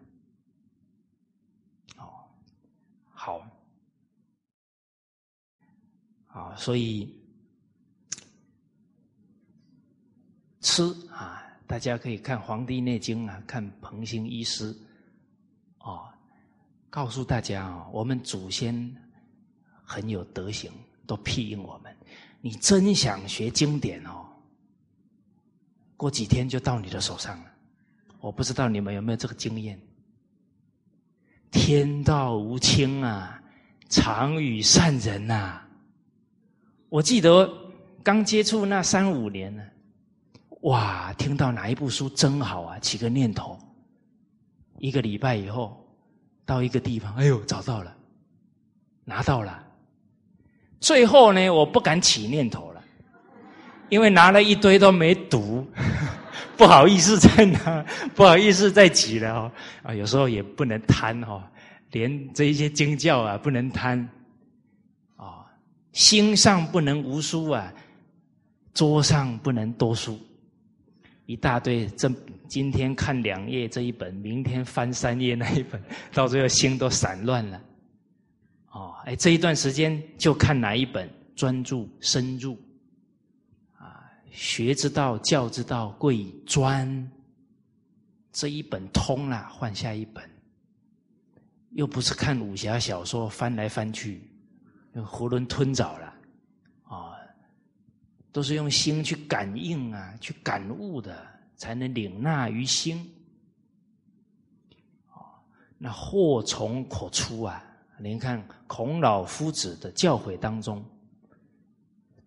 [1.97, 2.29] 哦，
[3.09, 3.43] 好，
[6.27, 7.11] 啊，所以
[10.61, 14.71] 吃啊，大家可以看《黄帝内经》啊，看彭兴医师，
[15.79, 16.07] 哦，
[16.91, 18.95] 告诉大家啊，我们祖先
[19.83, 20.71] 很有德行，
[21.07, 21.97] 都庇应我们。
[22.41, 24.24] 你真想学经典哦。
[25.97, 27.45] 过几天就到你的手上了，
[28.19, 29.79] 我不知道你们有没有这个经验。
[31.51, 33.41] 天道无亲啊，
[33.89, 35.61] 常与善人呐。
[36.89, 37.49] 我记得
[38.03, 39.63] 刚接触那三五年呢，
[40.61, 43.57] 哇，听到哪一部书真好啊，起个念头。
[44.79, 45.87] 一个礼拜以后，
[46.45, 47.95] 到一个地方，哎呦，找到了，
[49.05, 49.65] 拿到了，
[50.81, 52.74] 最后呢，我不敢起念头了，
[53.89, 55.65] 因为拿了一堆都没读，
[56.57, 59.51] 不好意思再拿，不好意思再挤了哦。
[59.83, 61.43] 啊，有时候也不能贪哦，
[61.91, 63.99] 连这一些经教啊不能贪，
[65.15, 65.45] 啊，
[65.93, 67.71] 心上不能无书啊，
[68.73, 70.19] 桌上不能多书，
[71.25, 71.85] 一大堆。
[71.97, 72.11] 这
[72.47, 75.81] 今天看两页这一本，明天翻三页那一本，
[76.13, 77.61] 到最后心都散乱了。
[78.71, 82.64] 哦，哎，这一段时间就看哪一本，专注深入，啊，
[84.35, 87.11] 学之道、教之道，贵以专。
[88.31, 90.29] 这一本通了，换下一本，
[91.69, 94.29] 又不是看武侠小说，翻来翻去，
[94.93, 96.13] 囫囵吞枣了，
[96.83, 97.15] 啊，
[98.33, 103.09] 都是用心去感应啊，去感悟的，才能领纳于心。
[105.13, 105.23] 哦，
[105.77, 107.63] 那祸从口出啊。
[107.97, 110.83] 您看孔老夫子的教诲当中，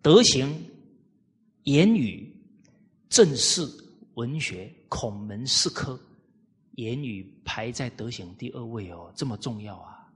[0.01, 0.51] 德行、
[1.63, 2.33] 言语、
[3.09, 3.67] 正事、
[4.15, 5.99] 文学，孔门四科，
[6.75, 10.11] 言语排在德行第二位哦，这么重要啊！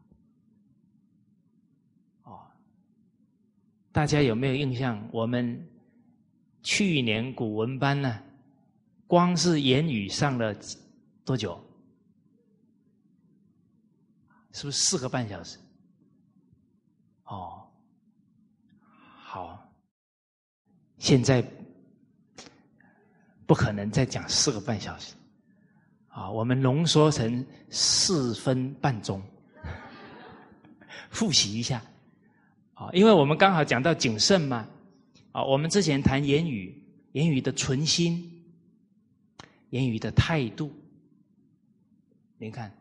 [2.23, 2.47] 哦，
[3.91, 5.07] 大家有没有印象？
[5.11, 5.67] 我们
[6.61, 8.23] 去年古文班呢，
[9.05, 10.55] 光是言语上了
[11.25, 11.61] 多久？
[14.53, 15.57] 是不是四个半小时？
[17.25, 17.67] 哦，
[19.17, 19.62] 好，
[21.03, 21.45] 现在
[23.45, 25.15] 不可能再讲四个半小时，
[26.07, 29.21] 啊，我们浓缩成四分半钟，
[31.09, 31.83] 复习一下，
[32.73, 34.65] 啊，因为我们刚好讲到谨慎嘛，
[35.33, 38.41] 啊，我们之前谈言语，言语的存心，
[39.71, 40.73] 言语的态度，
[42.37, 42.73] 您看。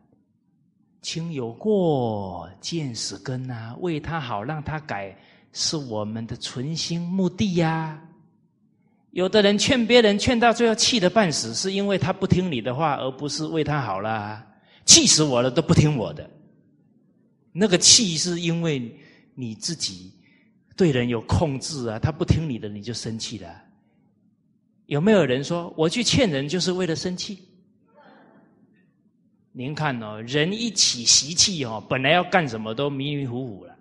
[1.01, 5.13] 亲有过，见死根呐，为他好，让他改，
[5.51, 8.01] 是我们的存心目的呀。
[9.13, 14.43] 有的人劝别人，劝到最后气得半死，是因为他不听你的话，而不是为他好啦。
[14.85, 16.27] 气死我了，都不听我的。
[17.51, 18.91] 那个气是因为
[19.35, 20.11] 你自己
[20.75, 23.47] 对人有控制啊，他不听你的，你就生气了。
[24.87, 27.37] 有没有人说我去劝人就是为了生气？
[29.51, 33.72] 您看哦，人一起习气哦，本来要干什么都迷迷糊糊了。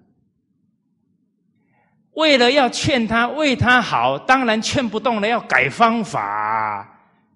[2.13, 6.89] 为了要劝他为他好，当然劝不动了，要改方法。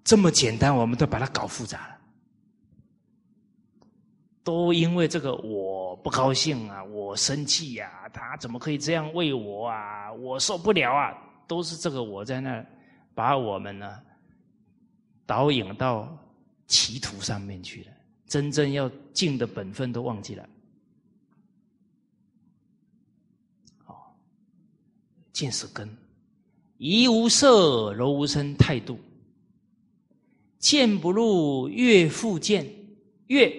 [0.03, 1.97] 这么简单，我们都把它搞复杂了。
[4.43, 10.11] 都因为这个我不高兴啊，我生气呀，他怎么可以这样为我啊？
[10.13, 11.13] 我受不了啊！
[11.47, 12.65] 都是这个我在那
[13.13, 13.99] 把我们呢
[15.25, 16.07] 导引到
[16.67, 17.87] 歧途上面去了。
[18.25, 20.47] 真正要尽的本分都忘记了，
[25.37, 25.87] 见是根，
[26.79, 28.99] 怡无色，柔无声，态度，
[30.57, 32.65] 见不入，越复见，
[33.27, 33.55] 越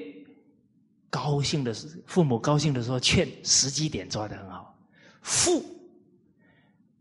[1.08, 4.76] 高兴的是父母高兴的时候劝，时机点抓的很好，
[5.22, 5.64] 复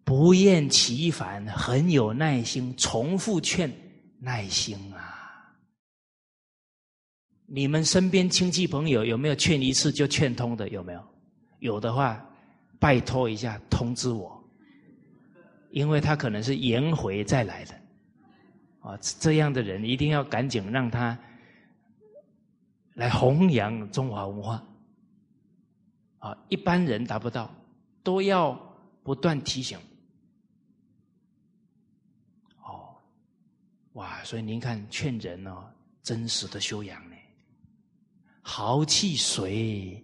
[0.04, 3.74] 不厌其烦，很有耐心，重复劝，
[4.19, 5.15] 耐心啊。
[7.48, 10.69] 你们身边亲戚朋友有没有劝一次就劝通的？
[10.69, 11.04] 有没有？
[11.62, 12.23] 有的话，
[12.78, 14.37] 拜托一下通知我，
[15.72, 17.74] 因为他可能是颜回再来的，
[18.80, 21.18] 啊，这样的人一定要赶紧让他
[22.94, 24.63] 来弘扬中华文化，
[26.20, 27.54] 啊，一般人达不到，
[28.02, 28.54] 都要
[29.04, 29.78] 不断提醒。
[32.63, 32.96] 哦，
[33.94, 35.63] 哇，所以您看劝人哦，
[36.02, 37.15] 真实的修养呢。
[38.42, 40.02] 豪气随，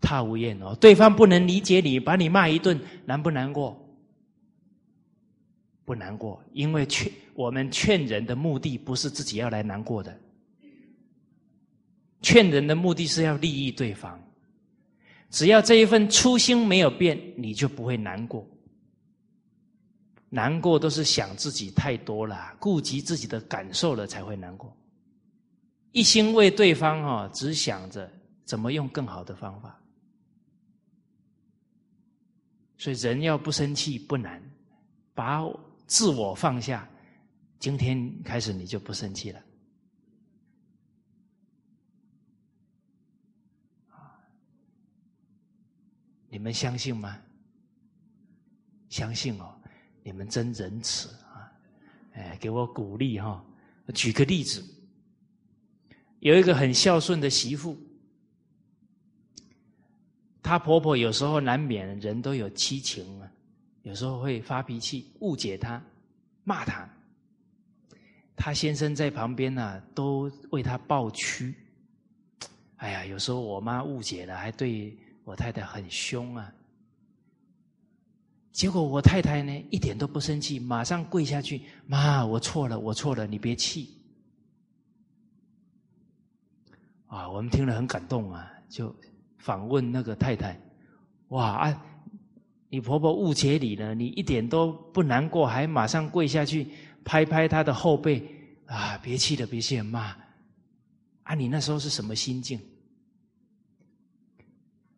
[0.00, 0.74] 他无厌哦。
[0.76, 3.79] 对方不能理解你，把你骂一顿，难不难过？
[5.90, 10.16] 不难过，因为劝我们劝人的目的不是自己要来难过的，
[12.22, 14.22] 劝人的目的是要利益对方。
[15.30, 18.48] 只要这一份初心没有变，你就不会难过。
[20.28, 24.72] 难过都是想自己太多了，顾及自己的感受了，才会难过。
[25.90, 28.08] 一心为对方哈，只想着
[28.44, 29.76] 怎么用更好的方法，
[32.78, 34.40] 所以人要不生气不难，
[35.14, 35.42] 把
[35.90, 36.88] 自我放下，
[37.58, 39.42] 今天开始你就不生气了。
[46.28, 47.20] 你们相信吗？
[48.88, 49.52] 相信哦，
[50.04, 51.50] 你们真仁慈啊！
[52.12, 53.44] 哎，给我鼓励哈！
[53.92, 54.64] 举个例子。
[56.20, 57.76] 有一个很孝顺的媳妇，
[60.40, 63.32] 她她婆婆有时候难免人都有七情啊，
[63.82, 65.82] 有时候会发脾气，误解她，
[66.44, 66.88] 骂她。
[68.36, 71.54] 她先生在旁边呢，都为她抱屈。
[72.76, 76.52] 哎呀，有时候我妈误解了，还对我太太很凶啊。
[78.52, 83.94] 结果我太太呢，一点都不生气，马上跪下去：“妈，我错了，我错了，你别气。”
[87.06, 88.94] 啊，我们听了很感动啊，就
[89.38, 90.58] 访问那个太太
[91.28, 91.86] ：“哇啊，
[92.70, 96.68] 你婆婆误解你了，你一点都不难过，还马上跪下去
[97.04, 98.24] 拍拍她的后背
[98.66, 100.16] 啊，别气了，别气了，妈。”
[101.24, 102.60] 啊，你那时候是什么心境？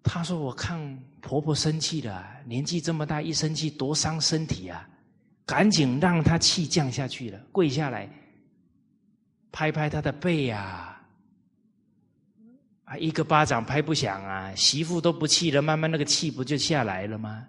[0.03, 4.87] 她说：“我看婆婆生气了，年纪这么大，一生气多伤身体啊！
[5.47, 8.09] 赶紧让她气降下去了，跪下来
[9.51, 11.01] 拍拍她的背呀！
[12.85, 14.55] 啊，一个巴掌拍不响啊！
[14.55, 17.47] 媳妇都不气了，慢慢那个气不就下来了吗？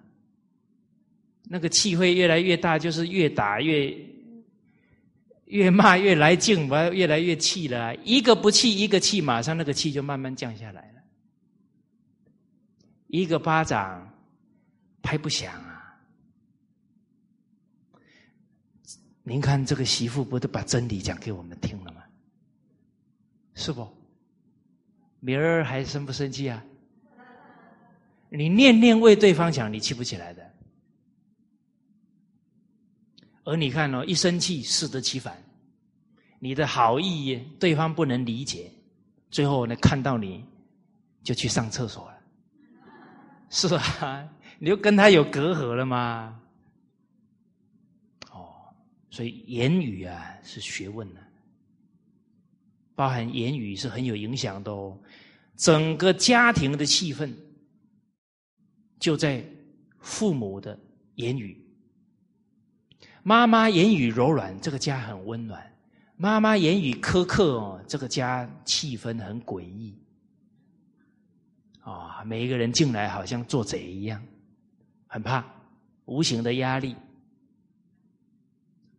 [1.43, 3.95] 那个气会越来越大，就是越打越。”
[5.47, 7.95] 越骂越来劲，我越来越气了。
[7.97, 11.01] 一个不气，一个气，马上那个气就慢慢降下来了。
[13.05, 14.11] 一个巴掌
[15.03, 15.95] 拍不响啊！
[19.21, 22.01] 您看这个媳妇不都把真理讲给我们听了吗？
[23.53, 23.87] 是不？
[25.19, 26.65] 明儿还生不生气啊？
[28.29, 30.52] 你念念为对方讲，你气不起来的。
[33.45, 35.41] 而你看哦，一生气适得其反，
[36.39, 38.71] 你的好意对方不能理解，
[39.29, 40.45] 最后呢看到你
[41.23, 42.17] 就去上厕所了，
[43.49, 44.29] 是啊，
[44.59, 46.39] 你就跟他有隔阂了吗？
[48.31, 48.55] 哦，
[49.09, 51.19] 所以言语啊是学问呢，
[52.95, 54.97] 包含言语是很有影响的哦，
[55.57, 57.29] 整个家庭的气氛
[58.99, 59.45] 就在
[59.99, 60.79] 父母的
[61.15, 61.59] 言语。
[63.25, 65.57] 妈妈言语柔软，这个家很温暖；
[66.17, 69.97] 妈妈言语苛刻哦，这个家气氛很诡异。
[71.79, 74.21] 啊，每一个人进来好像做贼一样，
[75.07, 75.43] 很怕
[76.03, 76.97] 无形的压力。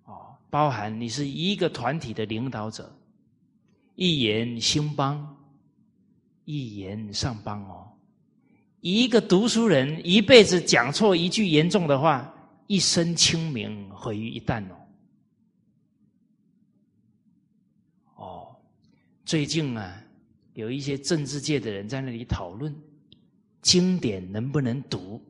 [0.05, 2.91] 哦，包含你是一个团体的领导者，
[3.95, 5.37] 一言兴邦，
[6.47, 7.93] 一言上邦哦。
[8.81, 12.34] 一个读书人一辈子讲错一句严重的话。
[12.67, 14.77] 一生清明毁于一旦哦！
[18.17, 18.57] 哦，
[19.25, 20.03] 最近啊，
[20.55, 22.75] 有一些政治界的人在那里讨论
[23.61, 25.21] 经典能不能读，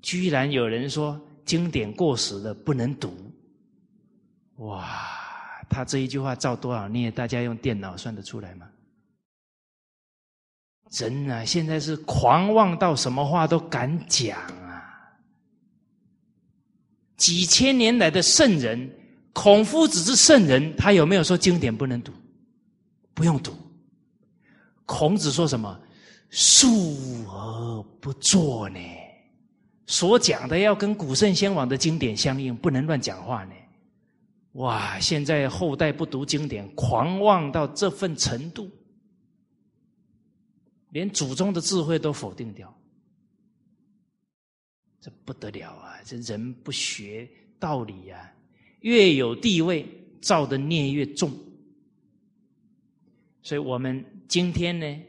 [0.00, 3.14] 居然有人说经典过时了不能读。
[4.56, 4.86] 哇，
[5.68, 7.10] 他这一句话造多少孽？
[7.10, 8.70] 大家用电脑算得出来吗？
[10.90, 14.38] 人啊，现在是狂妄到什么话都敢讲。
[17.16, 18.90] 几千年来的圣人，
[19.32, 22.12] 孔夫子是圣人，他有没有说经典不能读？
[23.14, 23.54] 不用读。
[24.86, 25.80] 孔子说什么？
[26.30, 26.66] 述
[27.28, 28.78] 而不作呢？
[29.86, 33.52] 所讲的要跟古圣先王的经典相应，不能乱讲话呢。
[34.52, 34.98] 哇！
[35.00, 38.70] 现在后代不读经典，狂妄到这份程度，
[40.90, 42.72] 连祖宗的智慧都否定掉。
[45.04, 46.00] 这不得了啊！
[46.02, 47.28] 这人不学
[47.58, 48.32] 道理呀，
[48.80, 49.86] 越有地位，
[50.22, 51.30] 造的孽越重。
[53.42, 55.02] 所以我们今天呢，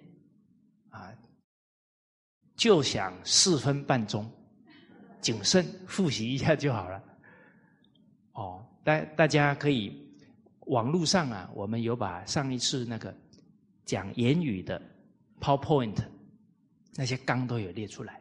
[0.89, 1.15] 啊，
[2.57, 4.29] 就想四分半钟，
[5.21, 7.01] 谨慎复习一下就好了。
[8.33, 9.97] 哦，大大家可以
[10.65, 13.15] 网络上啊，我们有把上一次那个
[13.85, 14.81] 讲言语的
[15.39, 16.03] PowerPoint
[16.95, 18.19] 那些纲都有列出来。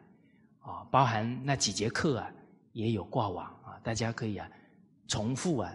[0.65, 2.31] 啊，包含那几节课啊，
[2.73, 4.49] 也有挂网啊，大家可以啊
[5.07, 5.71] 重复啊，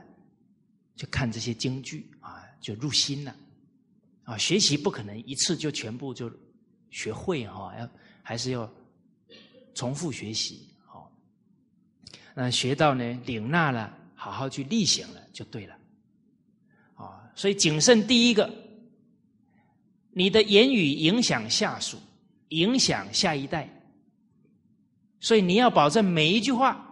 [0.97, 3.35] 就看这些京剧啊，就入心了。
[4.25, 6.29] 啊，学习不可能一次就全部就
[6.91, 7.89] 学会哈，要
[8.21, 8.69] 还是要
[9.75, 10.69] 重复学习。
[10.85, 11.09] 好，
[12.35, 15.79] 那学到呢领纳了，好好去例行了就对了。
[16.97, 18.53] 啊，所以谨慎第一个，
[20.11, 21.97] 你的言语影响下属，
[22.49, 23.69] 影响下一代。
[25.21, 26.83] 所以你要保证每一句话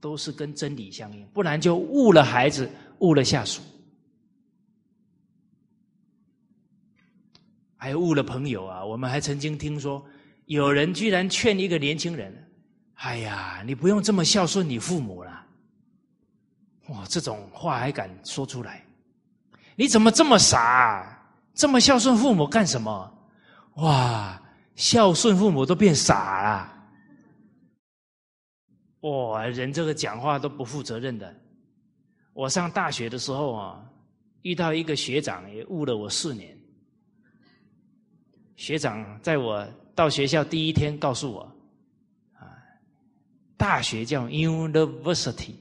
[0.00, 2.68] 都是跟真理相应，不然就误了孩子，
[2.98, 3.62] 误了下属，
[7.76, 8.84] 还误了朋友啊！
[8.84, 10.04] 我们还曾经听说，
[10.46, 12.34] 有人居然劝一个年轻人
[12.96, 15.46] ：“哎呀，你不用这么孝顺你父母了。”
[16.90, 18.84] 哇，这种话还敢说出来？
[19.76, 21.12] 你怎么这么傻？
[21.54, 23.12] 这么孝顺父母干什么？
[23.76, 24.42] 哇！
[24.74, 26.75] 孝顺父母都变傻了。
[29.06, 31.32] 哇，人这个讲话都不负责任的。
[32.32, 33.84] 我上大学的时候啊，
[34.42, 36.56] 遇到一个学长，也误了我四年。
[38.56, 41.40] 学长在我到学校第一天告诉我，
[42.34, 42.50] 啊，
[43.56, 45.54] 大学叫 University，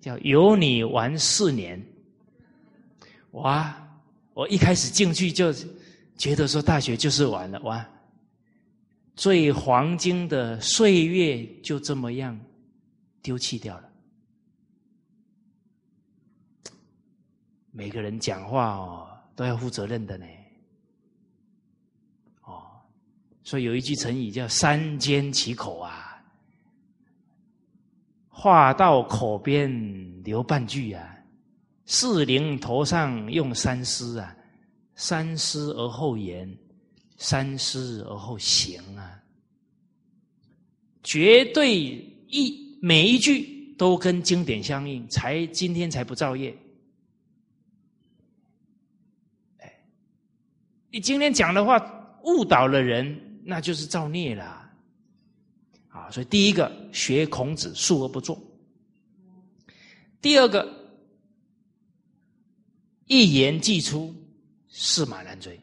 [0.00, 1.80] 叫有你玩四年。
[3.32, 3.76] 哇，
[4.34, 5.52] 我一开始进去就
[6.16, 7.86] 觉得说大学就是玩了，哇，
[9.18, 12.38] 最黄金的岁月就这么样
[13.20, 13.90] 丢弃掉了。
[17.72, 20.24] 每个人讲话哦，都要负责任的呢。
[22.44, 22.62] 哦，
[23.42, 26.22] 所以有一句成语叫“三缄其口”啊，
[28.28, 31.18] 话到口边留半句啊，
[31.86, 34.36] 事临头上用三思啊，
[34.94, 36.56] 三思而后言，
[37.18, 39.22] 三思而后行啊，
[41.02, 41.74] 绝对
[42.28, 46.56] 一每一句都跟经典相应，才今天才不造业。
[49.58, 49.80] 哎
[50.90, 51.76] 你今天讲的话
[52.22, 54.70] 误导了人，那就是造孽了。
[55.88, 58.36] 啊，所以第一个学孔子，述而不作；
[60.20, 60.72] 第二个
[63.06, 64.14] 一言既出，
[64.68, 65.58] 驷马难追。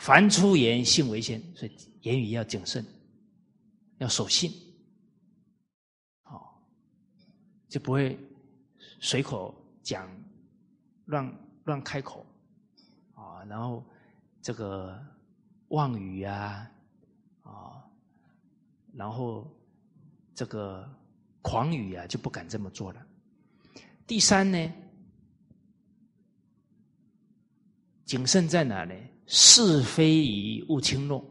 [0.00, 2.84] 凡出言，信为先，所以言语要谨慎，
[3.98, 4.50] 要守信。
[6.22, 6.60] 好，
[7.68, 8.18] 就不会
[8.98, 10.10] 随口讲，
[11.04, 11.32] 乱
[11.64, 12.26] 乱开口
[13.14, 13.84] 啊，然后。
[14.42, 14.98] 这个
[15.68, 16.66] 妄语啊，
[17.42, 17.84] 啊，
[18.94, 19.46] 然后
[20.34, 20.90] 这个
[21.42, 23.06] 狂语啊，就不敢这么做了。
[24.06, 24.72] 第三呢，
[28.06, 28.94] 谨慎在哪呢？
[29.32, 31.24] 是非以勿轻诺，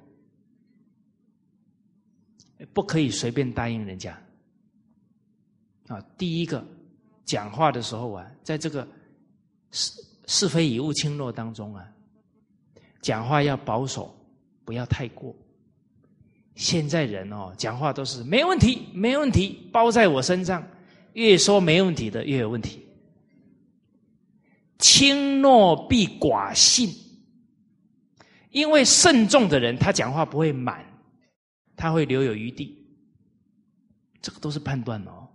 [2.72, 4.18] 不可以随便答应人家。
[5.88, 6.66] 啊，第一个
[7.26, 8.88] 讲话的时候啊，在这个
[9.72, 9.91] 是
[10.28, 11.86] 是非以勿轻诺当中啊。
[13.02, 14.16] 讲话要保守，
[14.64, 15.36] 不要太过。
[16.56, 20.66] 现在人哦，讲话都是没问题，没问题，包在我身上。
[21.14, 22.86] 越说没问题的，越有问题。
[24.78, 26.88] 轻诺必寡信，
[28.50, 30.86] 因为慎重的人，他讲话不会满，
[31.76, 32.78] 他会留有余地。
[34.22, 35.28] 这个都是判断哦。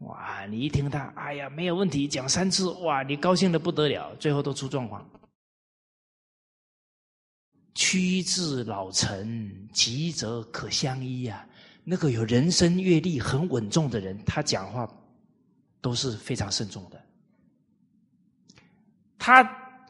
[0.00, 5.08] 哇，你一听他，哎呀，没有问题，讲三次，哇，你高兴的不得了，最后都出状况。
[7.74, 11.46] 屈至老成，急则可相依啊！
[11.84, 14.86] 那个有人生阅历很稳重的人，他讲话
[15.80, 17.02] 都是非常慎重的。
[19.18, 19.42] 他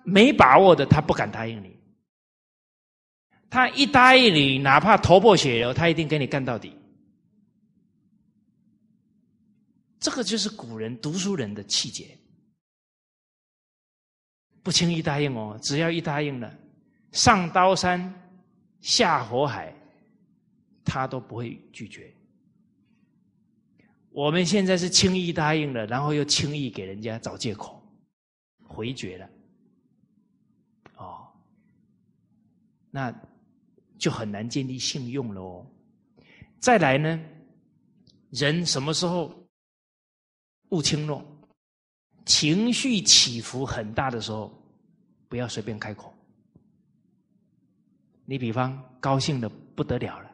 [0.04, 1.76] 没把握的，他不敢答应你。
[3.52, 6.74] 他一答应你，哪怕头破血流，他一定跟你干到底。
[10.00, 12.18] 这个就是古人读书人的气节，
[14.62, 15.58] 不轻易答应哦。
[15.62, 16.50] 只要一答应了。
[17.10, 18.10] 上刀山，
[18.80, 19.70] 下火海，
[20.82, 22.10] 他都不会拒绝。
[24.12, 27.86] 我们现在是轻易答应了，然后又轻易给人家找借口，
[28.66, 29.28] 回绝了，
[30.96, 31.28] 哦，
[32.90, 33.14] 那
[34.02, 35.64] 就很难建立信用了哦。
[36.58, 37.20] 再来呢，
[38.30, 39.32] 人什么时候
[40.70, 41.24] 勿轻诺？
[42.26, 44.52] 情绪起伏很大的时候，
[45.28, 46.12] 不要随便开口。
[48.24, 50.28] 你比方高兴的不得了了，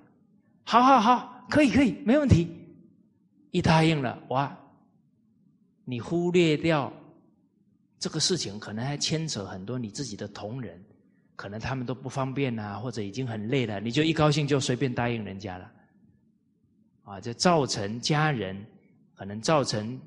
[0.64, 2.48] 好好好，可以可以，没问题。
[3.50, 4.58] 一答应了，哇，
[5.84, 6.90] 你忽略掉
[7.98, 10.82] 这个事情，可能还牵扯很多你自己的同仁，
[11.38, 15.72] 可能他们都不方便啊，或者已经很累了，你就一高兴就随便答应人家了，
[17.04, 18.60] 啊，这造成家人
[19.14, 20.00] 可能造成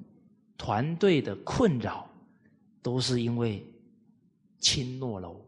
[0.58, 2.06] 团队的困扰，
[2.82, 3.66] 都是因为
[4.60, 5.40] 轻诺喽。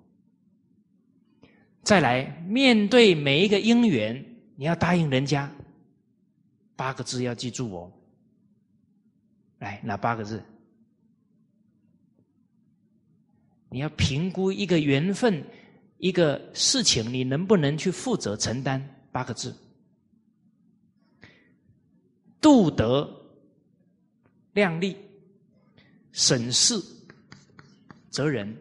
[1.81, 4.25] 再来面对每一个姻缘，
[4.55, 5.51] 你要答应人家
[6.77, 7.91] 八个字要记住哦。
[9.59, 10.41] 来，哪八个字？
[13.69, 15.43] 你要评估一个缘分、
[16.03, 18.81] 一个事情，你能不能去负责承担？
[19.09, 19.55] 八个字：
[22.41, 23.09] 度德、
[24.51, 24.97] 量力、
[26.11, 26.77] 审视、
[28.09, 28.53] 责人。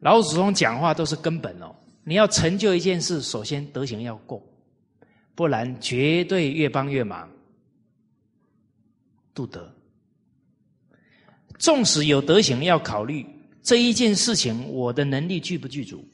[0.00, 1.72] 老祖宗讲话都是根本哦，
[2.02, 4.44] 你要成就一件事，首先德行要够，
[5.36, 7.30] 不然绝对越帮越忙。
[9.32, 9.72] 度德，
[11.60, 13.24] 纵使有德行，要考虑
[13.64, 16.06] 这一件事情，我的能力具不具足？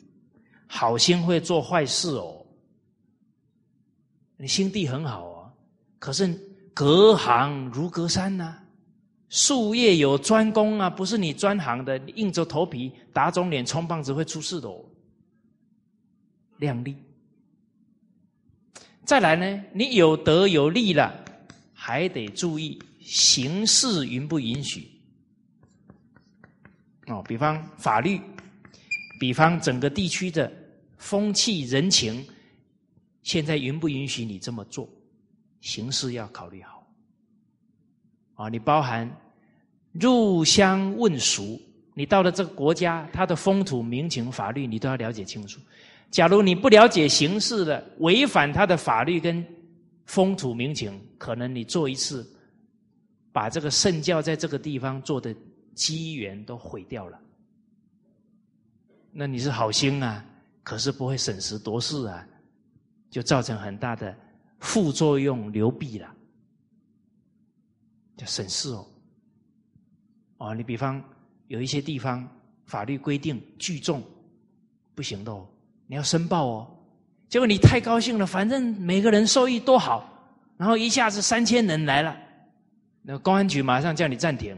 [0.69, 2.47] 好心会做坏事哦。
[4.37, 5.53] 你心地很好啊，
[5.99, 6.29] 可是
[6.73, 8.57] 隔行如隔山呐，
[9.29, 14.85] 术业有专攻啊，不是你专行的，硬着头皮打肿脸充胖子会出事的哦。
[16.59, 16.97] 量力。
[19.05, 21.25] 再来呢，你有德有利了，
[21.73, 24.90] 还得注意形势允不允许。
[27.11, 28.21] 哦，比方法律，
[29.19, 30.51] 比方整个地区的
[30.97, 32.25] 风气人情，
[33.25, 34.89] 现在允不允许你这么做？
[35.61, 36.87] 形势要考虑好。
[38.35, 39.11] 啊，你包含
[39.93, 41.61] 入乡问俗，
[41.95, 45.61] 你到了这个国家，它的风土民情、法律，你都要了解清楚。
[46.11, 49.45] 假如你不了解形势的，违反他的法律跟
[50.07, 52.29] 风土民情，可能你做一次，
[53.33, 55.35] 把这个圣教在这个地方做的
[55.81, 57.19] 机缘都毁掉了。
[59.11, 60.23] 那你是好心啊，
[60.63, 62.27] 可是不会审时度势啊，
[63.09, 64.15] 就造成很大的
[64.59, 66.15] 副作用流弊了。
[68.15, 68.87] 叫审视哦，
[70.37, 71.03] 哦，你比方
[71.47, 72.29] 有一些地方
[72.67, 74.03] 法律规定聚众
[74.95, 75.49] 不行的哦。
[75.87, 76.71] 你要申报哦，
[77.31, 80.07] 结果你太高兴了，反正每个人受益多好，
[80.59, 82.15] 然后一下子三千人来了，
[83.01, 84.55] 那公安局马上叫你暂停，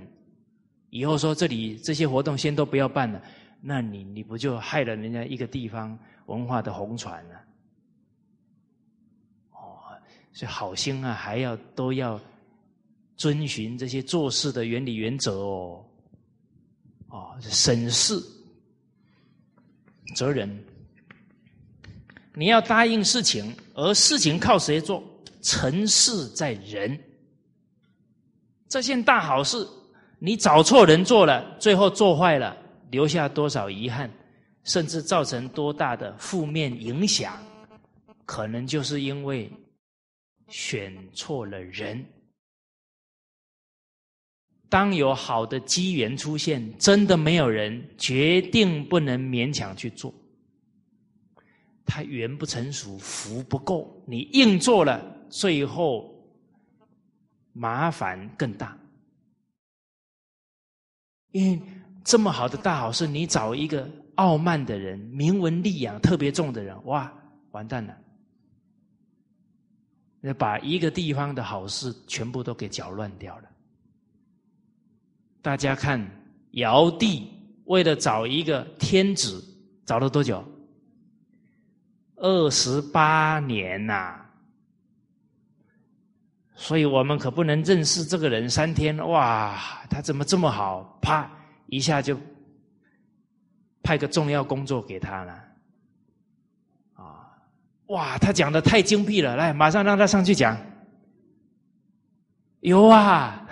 [0.92, 3.22] 以后说这里这些活动先都不要办了，
[3.62, 7.34] 那你你不就害了人家一个地方文化的红船了？
[9.52, 9.80] 哦，
[10.34, 12.20] 所以好心啊，还要都要
[13.16, 15.84] 遵循这些做事的原理原则哦，
[17.08, 18.20] 哦，审视
[20.14, 20.62] 责任。
[22.34, 25.02] 你要答应事情，而事情靠谁做？
[25.40, 27.00] 成事在人。
[28.68, 29.66] 这件大好事，
[30.24, 32.56] 你找错人做了，最后做坏了，
[32.92, 34.08] 留下多少遗憾，
[34.62, 37.36] 甚至造成多大的负面影响，
[38.24, 39.50] 可能就是因为
[40.46, 42.06] 选错了人。
[44.68, 50.14] 当有好的机缘出现，真的没有人，决定不能勉强去做。
[51.84, 56.14] 他缘不成熟，福不够，你硬做了，最后
[57.52, 58.78] 麻烦更大。
[61.32, 61.60] 因为
[62.04, 67.12] 这么好的大好事，你找一个傲慢的人、名闻利养特别重的人，哇，
[67.50, 67.96] 完蛋了！
[70.20, 73.44] 那把一个地方的好事全部都给搅乱掉了。
[75.40, 76.00] 大家看，
[76.52, 77.28] 尧帝
[77.64, 79.42] 为了找一个天子，
[79.84, 80.44] 找了多久？
[82.16, 84.21] 二十八年呐，
[86.62, 89.60] 所以我们可不能认识这个人三天哇，
[89.90, 90.96] 他怎么这么好？
[91.02, 91.28] 啪
[91.66, 92.16] 一下就
[93.82, 95.32] 派个重要工作给他了，
[96.94, 97.34] 啊，
[97.86, 100.56] 哇，他讲的太精辟了，来，马上让他上去讲。
[102.60, 103.44] 有啊，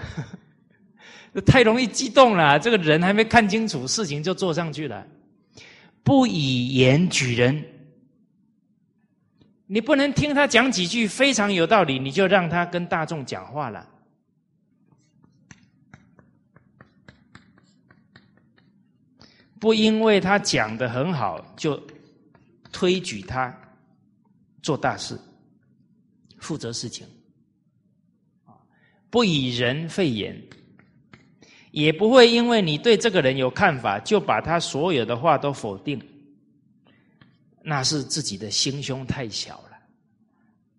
[1.44, 5.04] 太容易激动了，这个人还没看清楚事情就做上去了，
[6.04, 7.60] 不以言举人。
[9.72, 13.88] 你不能听他讲几句非常有道理，你就让他跟大众讲话了。
[19.60, 21.80] 不因为他讲的很好，就
[22.72, 23.56] 推举他
[24.60, 25.16] 做大事、
[26.38, 27.06] 负责事情。
[29.08, 30.36] 不以人废言，
[31.70, 36.09] 也不会因为你对这个人有看法，就把他所有的话都否定。
[37.62, 39.78] 那是自己的心胸太小了，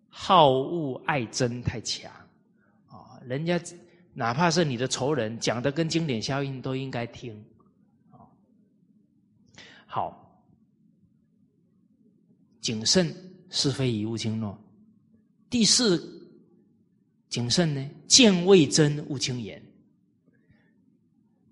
[0.10, 2.12] 好恶爱憎太强
[2.88, 3.20] 啊！
[3.26, 3.62] 人家
[4.14, 7.34] 哪怕是你的仇人，讲的跟经典效应都应该听
[8.10, 8.26] 啊。
[9.86, 10.44] 好，
[12.62, 13.16] 谨慎
[13.50, 14.58] 是非以勿轻诺。
[15.50, 16.02] 第四，
[17.30, 19.62] 谨慎呢，见未真勿轻言。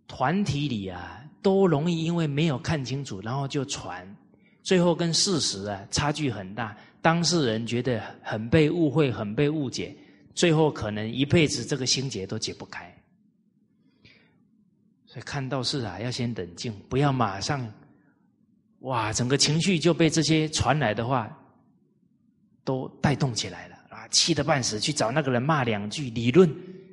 [0.08, 4.16] 团体里啊，都容易因为没有看清楚，然后就传。
[4.70, 9.96] 最后跟事实啊差距很大，当事人觉得很被误会、很被误解，
[10.36, 12.96] 最后可能一辈子这个心结都解不开。
[15.08, 17.68] 所以看到事啊，要先冷静，不要马上，
[18.82, 21.36] 哇，整个情绪就被这些传来的话
[22.64, 26.48] 都带动起来了啊，气得半死，去找那个人骂两句，理论，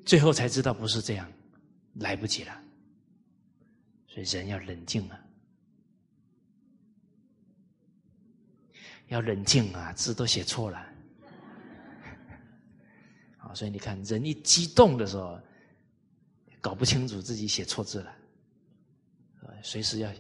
[0.06, 1.30] 最后才知道不是这样，
[1.96, 2.58] 来不及了。
[4.08, 5.20] 所以人要冷静啊。
[9.08, 10.84] 要冷静啊，字都写错了。
[13.38, 15.40] 好， 所以你看，人一激动的时候，
[16.60, 18.16] 搞不清楚自己写错字了，
[19.62, 20.12] 随时要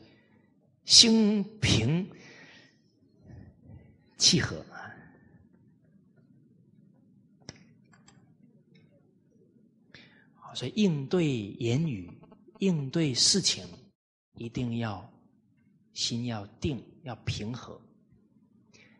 [0.84, 2.08] 心平
[4.18, 4.64] 契合。
[10.54, 11.26] 所以应对
[11.58, 12.10] 言语、
[12.60, 13.62] 应对事情，
[14.38, 15.06] 一定要
[15.92, 17.78] 心要定，要平和，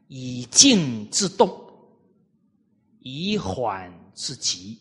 [0.09, 1.51] 以静制动，
[3.01, 4.79] 以缓制急，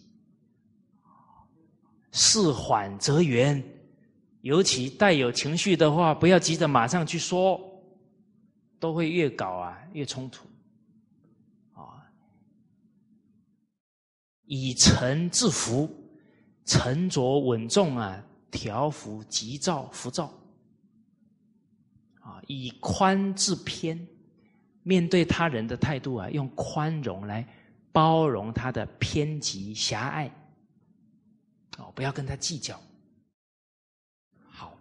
[2.11, 3.63] 事缓则圆。
[4.41, 7.59] 尤其带有情绪的话，不要急着马上去说，
[8.80, 10.47] 都会越搞啊越冲突。
[11.73, 12.05] 啊，
[14.45, 15.89] 以沉制浮。
[16.67, 20.34] 沉着稳重啊，调伏急躁浮躁，
[22.21, 23.95] 啊，以宽制偏，
[24.88, 27.43] 面对他人的态度啊，用宽容来
[27.91, 30.31] 包容他的偏激狭隘，
[31.79, 32.79] 哦，不要跟他计较。
[34.47, 34.77] 好，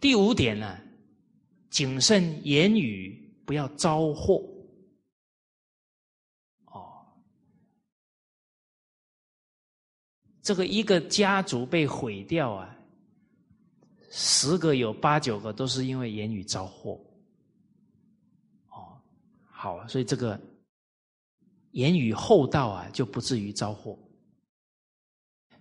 [0.00, 0.78] 第五点呢，
[1.68, 4.42] 谨慎言语，不要招祸。
[6.64, 7.06] 哦
[10.40, 12.74] 这个一个家族被毁掉啊，
[14.10, 16.98] 十个有八九个都是因为言语招祸。
[19.66, 20.40] 好，所以这个
[21.72, 23.98] 言语厚道啊，就不至于招祸。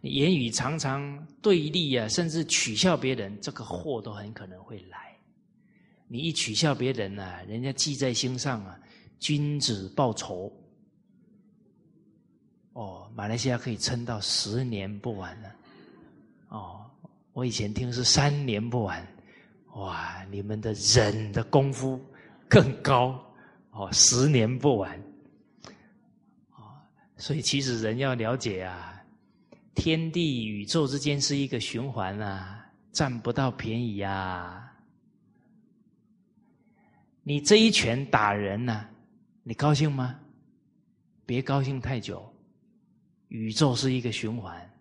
[0.02, 5.18] 言语常常对立啊，甚至取笑别人，这个祸都很可能会来。
[6.08, 8.80] 你一取笑别人呢，人家记在心上啊，
[9.18, 10.54] 君子报仇。
[12.74, 15.56] 哦，马来西亚可以撑到十年不完了。
[16.50, 16.86] 哦，
[17.34, 19.04] 我以前听是三年不完。
[19.74, 22.00] 哇，你们的忍的功夫
[22.48, 23.20] 更高。
[23.76, 24.98] 哦，十年不完。
[26.56, 26.80] 哦，
[27.18, 29.04] 所以其实人要了解啊，
[29.76, 34.74] 天地宇宙之间是一个循环啊，占不到便宜啊。
[37.22, 38.88] 你这一拳打人呢，
[39.44, 40.18] 你高兴吗？
[41.26, 42.32] 别高兴太久。
[43.30, 44.72] 宇宙是一个循环，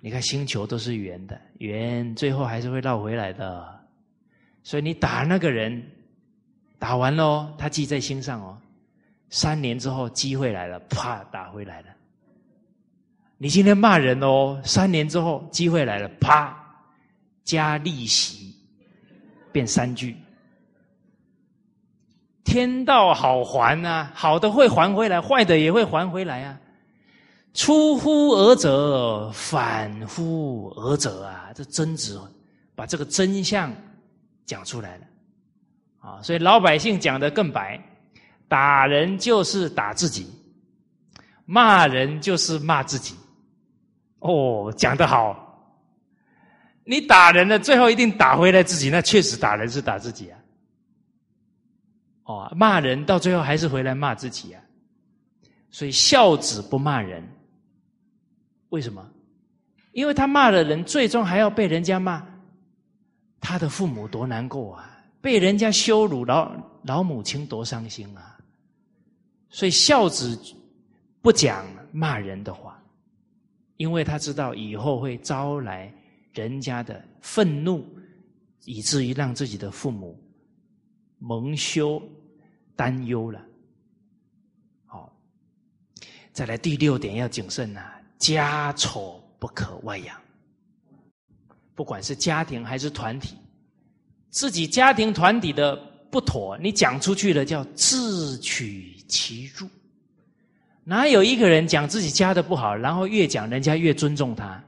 [0.00, 3.88] 你看星球都是圆的，圆最后还是会绕回来的。
[4.62, 5.82] 所以你打那个人，
[6.84, 8.58] 打完喽，他记在心上哦。
[9.30, 11.86] 三年之后机会来了，啪打回来了。
[13.38, 16.54] 你今天骂人哦，三年之后机会来了，啪
[17.42, 18.54] 加利息，
[19.50, 20.14] 变三句。
[22.44, 26.60] 天道好还啊，好的会还回来，坏的也会还回来啊。
[27.54, 31.50] 出乎尔者，反乎尔者啊！
[31.54, 32.20] 这真子
[32.74, 33.72] 把这个真相
[34.44, 35.06] 讲出来了
[36.04, 36.20] 啊！
[36.22, 37.82] 所以老百姓讲的更白：
[38.46, 40.28] 打人就是打自己，
[41.46, 43.16] 骂人就是骂自己。
[44.18, 45.40] 哦，讲得好！
[46.84, 50.38] 你打人了，最后一定打回来自己，那确实打人是打自己啊！
[52.24, 54.62] 哦，骂人到最后还是回来骂自己啊！
[55.70, 57.26] 所以孝子不骂人。
[58.68, 59.02] 为什么？
[59.92, 62.22] 因为他骂了人，最终还要被人家骂，
[63.40, 64.93] 他的父母多难过啊！
[65.24, 68.38] 被人家羞辱，老老母亲多伤心啊！
[69.48, 70.38] 所以孝子
[71.22, 72.78] 不讲骂人的话，
[73.78, 75.90] 因为他知道以后会招来
[76.34, 77.82] 人家的愤怒，
[78.66, 80.22] 以至于让自己的父母
[81.18, 82.02] 蒙羞
[82.76, 83.40] 担忧了。
[84.84, 85.10] 好，
[86.34, 87.80] 再来第六点要谨慎呐。
[88.18, 90.20] 家丑不可外扬，
[91.74, 93.38] 不管是家庭还是团体，
[94.34, 95.76] 自己家庭团体的
[96.10, 99.68] 不妥，你讲出去了叫自取其辱。
[100.82, 104.60] 哪有一个人讲自己家的不好，然后越讲人家越尊重他？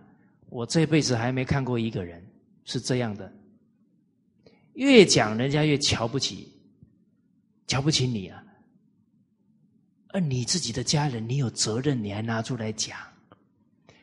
[0.50, 2.24] 我这辈子还没看过一个人
[2.64, 3.30] 是这样的，
[4.74, 6.48] 越讲人家越瞧不起，
[7.66, 8.40] 瞧不起你啊！
[10.10, 12.96] 而你自己的家人，你有责任，你还拿出来讲。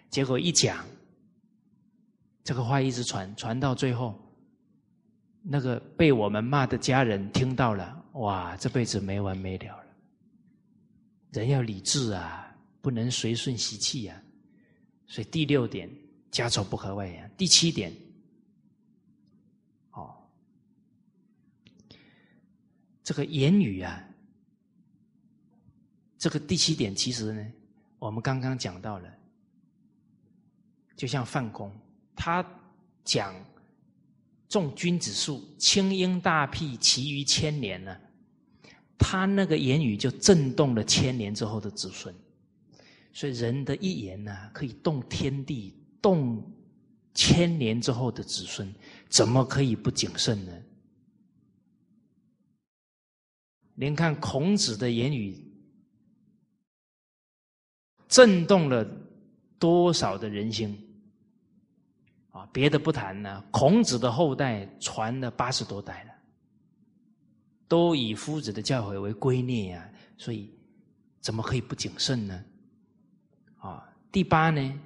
[0.09, 0.86] 结果一讲，
[2.43, 4.20] 这个话一直传，传到最后，
[5.45, 9.83] 那个被我们骂的家人听到了，哇，这辈子没完没了了。
[11.31, 14.19] 人要理智啊，不能随顺习气呀。
[15.05, 15.89] 所以第六点，
[16.31, 17.29] 家丑不可外扬。
[17.37, 17.93] 第七点，
[19.91, 20.15] 哦，
[23.03, 24.01] 这个言语啊，
[26.17, 27.51] 这个第七点其实呢，
[27.99, 29.13] 我们刚刚讲到了。
[30.95, 31.71] 就像范公，
[32.15, 32.45] 他
[33.03, 33.35] 讲
[34.54, 37.97] 种君子树，轻鹰大辟，其余千年呢，
[38.99, 42.14] 他那个言语就震动了千年之后的子孙。
[43.12, 46.39] 所以人的一言呢，可以动天地，动
[47.16, 48.72] 千年之后的子孙，
[49.10, 50.51] 怎么可以不谨慎呢？
[53.74, 55.43] 您看孔子的言语，
[58.08, 58.88] 震动了
[59.58, 60.78] 多少的人心
[62.34, 62.49] 啊！
[62.51, 66.11] 别的不谈呢，孔子的后代传了八十多代了，
[67.67, 70.49] 都以夫子的教诲为圭臬呀，所以
[71.21, 72.43] 怎么可以不谨慎呢？
[73.59, 74.79] 啊，第八呢，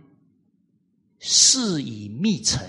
[1.20, 2.62] 事以密成，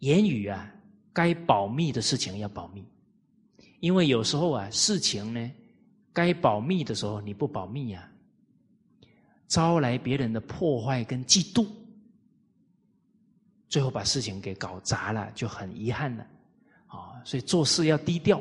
[0.00, 0.70] 言语啊，
[1.14, 2.84] 该保密的事情要保密。
[3.80, 5.50] 因为有时候啊，事情呢，
[6.12, 8.06] 该保密的时候你不保密呀，
[9.48, 11.66] 招来别人的破坏跟嫉妒，
[13.74, 16.24] 最后把事情给搞砸了，就很遗憾了
[16.86, 17.18] 啊。
[17.24, 18.40] 所以做事要低调，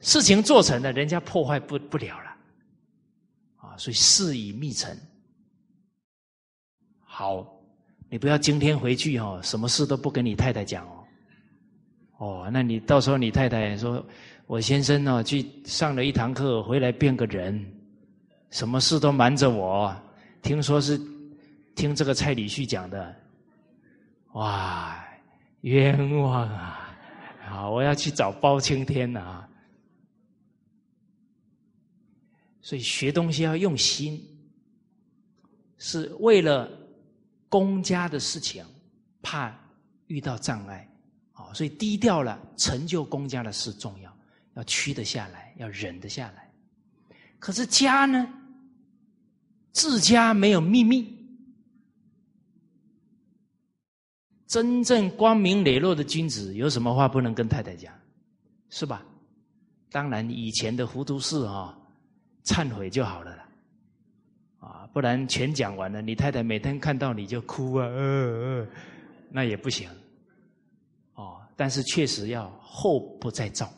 [0.00, 2.34] 事情做成了，人家破坏不不了了
[3.56, 3.76] 啊。
[3.76, 4.96] 所以事以密成。
[7.04, 7.46] 好，
[8.08, 11.04] 你不要今天回去哦，什么事都不跟你太太讲哦。
[12.16, 14.02] 哦，那你到时候你太太说，
[14.46, 17.62] 我先生呢去上了一堂课，回来变个人，
[18.48, 19.94] 什么事都瞒着我。
[20.40, 20.98] 听说是
[21.74, 23.14] 听这个蔡礼旭讲的，
[24.32, 25.04] 哇，
[25.60, 26.96] 冤枉啊！
[27.48, 29.48] 好，我要去找包青天啊。
[32.60, 34.24] 所以学东西要用心，
[35.78, 36.70] 是为了
[37.48, 38.64] 公家的事情，
[39.20, 39.52] 怕
[40.06, 40.88] 遇到障碍。
[41.52, 44.16] 所以低调了，成就公家的事重要，
[44.54, 46.50] 要屈得下来，要忍得下来。
[47.38, 48.26] 可是家呢？
[49.72, 51.21] 自家没有秘密，
[54.52, 57.90] 真正光明磊落的君子，有什么话不能跟太太讲？
[58.68, 59.02] 是吧？
[59.90, 61.74] 当然，以前的糊涂事啊，
[62.44, 63.48] 忏悔就好了啦。
[64.58, 68.68] 啊，不然全讲完了，你太太每天看到你就哭啊，呃呃，
[69.30, 69.88] 那也不行。
[71.14, 73.72] 哦但是确实要后不再造，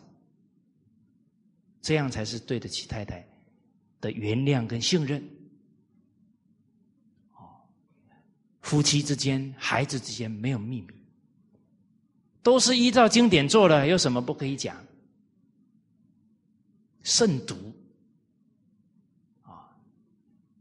[1.80, 3.24] 这样才是对得起太太
[4.00, 5.22] 的原谅跟信任。
[7.32, 7.62] 哦，
[8.64, 10.88] 夫妻之间、孩子之间没有秘密，
[12.42, 14.74] 都是依照经典做的，有什么不可以讲？
[17.02, 17.54] 慎独
[19.42, 19.68] 啊，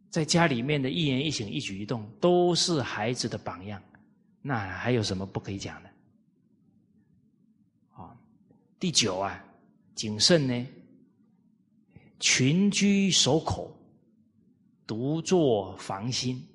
[0.10, 3.82] 在家里面的一言一行、一举一动，都是孩子的榜样，
[4.42, 5.90] 那还有什么不可以讲的？
[7.94, 8.14] 啊
[8.78, 9.42] 第九啊，
[9.96, 10.68] 谨慎呢，
[12.20, 13.74] 群居守口，
[14.86, 16.46] 独坐防心，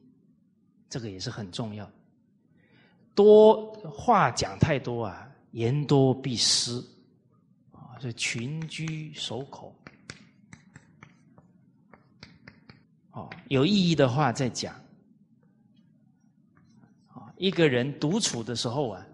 [0.89, 1.91] 这个也是很重要。
[3.15, 6.79] 多话讲太多啊，言多必失
[7.73, 9.75] 啊，所以群居守口，
[13.13, 14.75] 哦，有意义的话再讲。
[17.09, 19.05] 啊，一个人独处的时候啊。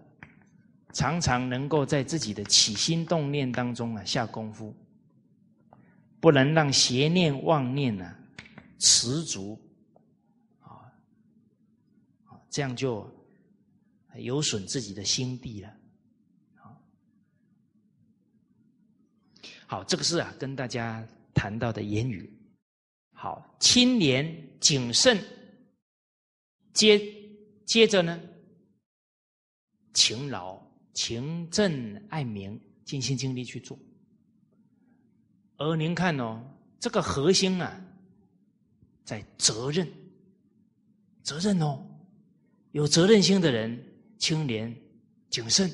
[0.93, 4.73] 常常能够在自己的起心动念当中啊下功夫，
[6.21, 8.15] 不能让邪念妄念呢
[8.79, 9.59] 持足，
[12.55, 13.05] 这样就
[14.15, 15.77] 有损自己的心地了。
[19.67, 22.31] 好，这个是啊跟大家谈到的言语。
[23.11, 24.25] 好，清廉
[24.61, 25.21] 谨慎，
[26.71, 26.97] 接
[27.65, 28.17] 接着呢，
[29.93, 30.63] 勤劳。
[30.93, 33.77] 勤政爱民，尽心尽力去做。
[35.57, 36.41] 而您看哦，
[36.79, 37.85] 这个核心啊，
[39.03, 39.85] 在责任，
[41.21, 41.85] 责任哦，
[42.75, 43.81] 有责任心的人，
[44.17, 44.75] 清廉、
[45.29, 45.71] 谨慎、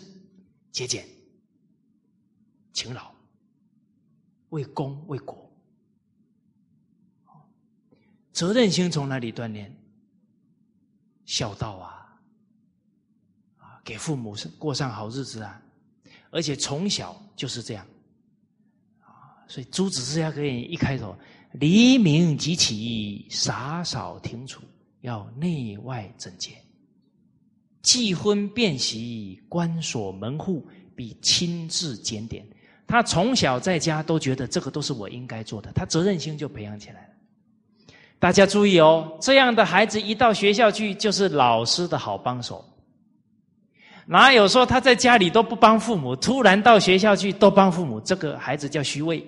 [0.72, 1.04] 节俭、
[2.74, 3.12] 勤劳，
[4.50, 5.52] 为公为国。
[8.32, 9.76] 责任心从哪里锻炼？
[11.26, 11.98] 孝道啊。
[13.84, 15.60] 给父母过上好日子啊，
[16.30, 17.84] 而且从小就是这样
[19.00, 21.18] 啊，所以朱子治家可以一开头，
[21.54, 24.62] 黎明即起，洒扫庭除，
[25.00, 26.64] 要内外整洁，
[27.82, 32.46] 既婚便习，关锁门户，比亲自检点。
[32.88, 37.08] 他从小在家都觉得这个都是我应该做的，他责任心就培养起来了。
[38.20, 42.64] 大家注意哦，这样的孩子一到学校去，就是老师的好帮手。
[44.06, 48.00] 哪有说他在家里都不帮父母，突然到学校去都帮父母？
[48.02, 49.26] 这个孩子叫虚伪，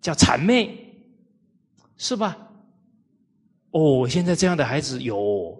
[0.00, 0.74] 叫谄媚，
[1.96, 2.38] 是吧？
[3.72, 5.58] 哦，现在这样的孩子有，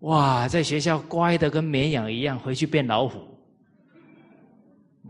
[0.00, 3.26] 哇，在学校乖的跟绵羊一样，回去变老虎，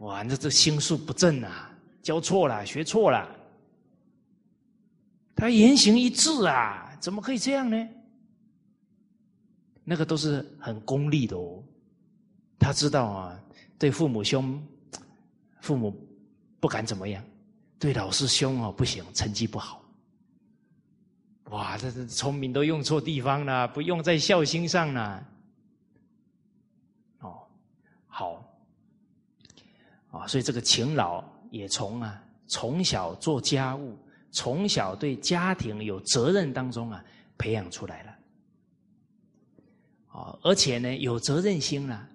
[0.01, 1.71] 哇，那这心术不正啊，
[2.03, 3.29] 教错了，学错了，
[5.37, 7.89] 他言行一致啊，怎么可以这样呢？
[9.85, 11.63] 那个都是很功利的哦，
[12.59, 13.41] 他知道啊，
[13.79, 14.63] 对父母凶
[15.61, 15.95] 父母
[16.61, 17.23] 不敢怎么样，
[17.79, 19.83] 对老师凶哦，不行，成绩不好。
[21.51, 25.27] 哇，这这聪明都用错地方了，不用在孝心上了。
[27.21, 27.41] 哦，
[28.07, 28.45] 好，
[30.11, 33.97] 啊，所以这个勤劳也从啊从小做家务，
[34.31, 37.03] 从小对家庭有责任当中啊
[37.39, 38.15] 培养出来了。
[40.09, 42.07] 啊，而且呢有责任心了，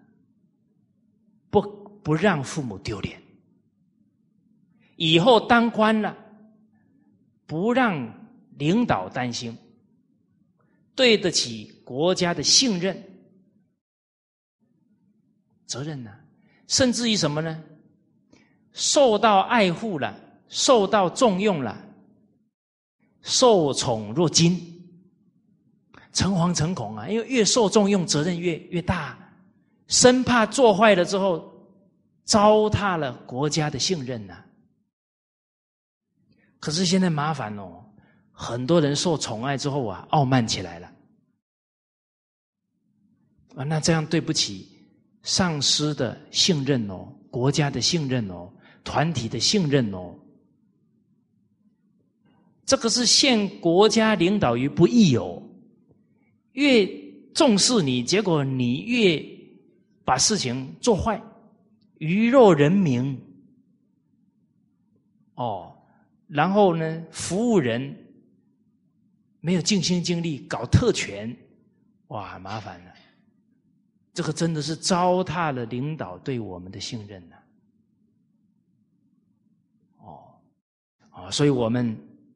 [1.50, 1.60] 不
[2.04, 3.20] 不让父母丢脸，
[4.96, 6.16] 以后当官了，
[7.48, 8.23] 不让。
[8.58, 9.58] 领导担心，
[10.96, 13.02] 对得起国家的信任、
[15.66, 16.12] 责任呢？
[16.68, 17.64] 甚至于什么呢？
[18.72, 21.78] 受到爱护了，受到重用了，
[23.22, 24.60] 受宠若惊，
[26.12, 27.08] 诚惶诚恐啊！
[27.08, 29.18] 因为越受重用，责任越越大，
[29.88, 31.52] 生怕做坏了之后
[32.24, 34.44] 糟蹋了国家的信任呐。
[36.60, 37.84] 可是现在麻烦哦。
[38.36, 40.92] 很多人受宠爱之后啊，傲慢起来了
[43.56, 44.68] 啊，那这样对不起
[45.22, 48.52] 上司的信任哦，国家的信任哦，
[48.84, 50.16] 团体的信任哦，
[52.66, 55.42] 这个是陷国家领导于不义哦。
[56.54, 56.86] 越
[57.34, 59.24] 重视你，结果你越
[60.04, 61.22] 把事情做坏，
[62.00, 63.18] 鱼肉人民
[65.36, 65.76] 哦，
[66.28, 67.96] 然后呢，服务人。
[69.46, 71.36] 没有尽心尽力搞特权，
[72.08, 72.94] 哇，麻烦了！
[74.14, 77.36] 这个真的是糟蹋了领导对我们的信任呐。
[79.98, 80.24] 哦，
[81.10, 81.94] 啊，所以我们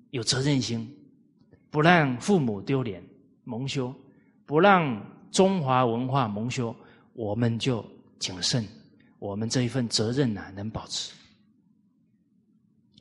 [0.10, 0.94] 有责任心，
[1.70, 3.02] 不让父母丢脸
[3.46, 3.96] 蒙羞，
[4.46, 5.02] 不让
[5.32, 6.76] 中华文化蒙羞，
[7.14, 7.86] 我们就
[8.20, 8.68] 谨慎，
[9.18, 11.14] 我们这一份责任呐，能保持。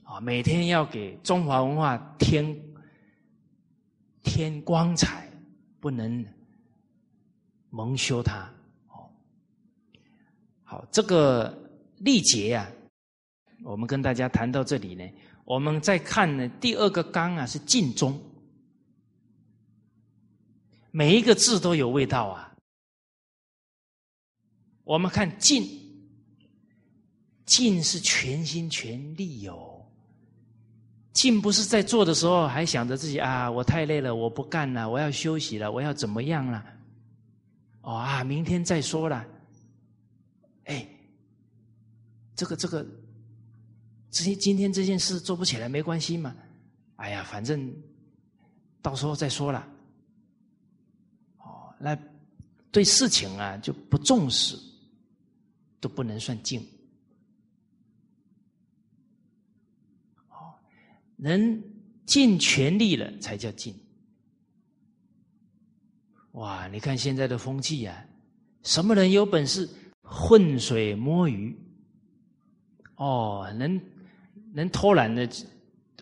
[0.04, 2.56] 啊，每天要给中华文化添。
[4.26, 5.30] 添光彩，
[5.78, 6.26] 不能
[7.70, 8.52] 蒙羞他。
[8.88, 9.08] 哦，
[10.64, 11.56] 好，这个
[11.98, 12.68] 历劫啊，
[13.62, 15.08] 我们跟大家谈到这里呢，
[15.44, 18.20] 我们再看呢，第二个纲啊是尽忠，
[20.90, 22.52] 每一个字都有味道啊。
[24.82, 25.64] 我们看尽，
[27.44, 29.65] 尽是全心全力有。
[31.16, 36.62] 进不是在做的时候还想着自己啊，我太累了，我不干了，我要休息了，我要怎么样了？
[37.80, 39.24] 哦啊，明天再说了。
[40.64, 40.86] 哎，
[42.34, 42.86] 这个这个，
[44.10, 46.36] 这些今天这件事做不起来没关系嘛？
[46.96, 47.74] 哎呀，反正
[48.82, 49.66] 到时候再说了。
[51.38, 51.98] 哦，那
[52.70, 54.54] 对事情啊就不重视，
[55.80, 56.62] 都不能算静。
[61.16, 61.62] 能
[62.04, 63.74] 尽全力了，才叫尽。
[66.32, 66.68] 哇！
[66.68, 68.04] 你看现在的风气啊，
[68.62, 69.68] 什么人有本事
[70.02, 71.58] 浑水摸鱼？
[72.96, 73.80] 哦，能
[74.52, 75.28] 能偷懒的，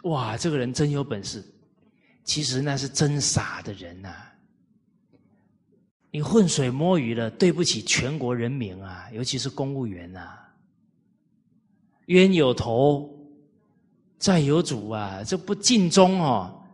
[0.03, 0.37] 哇！
[0.37, 1.45] 这个人真有本事。
[2.25, 4.13] 其实那是真傻的人呐！
[6.11, 10.37] 你浑水摸鱼了，对不起全国人民啊，尤其是公务员呐，
[12.07, 13.14] 冤有头。
[14.25, 16.65] 再有主啊，这不尽忠哦，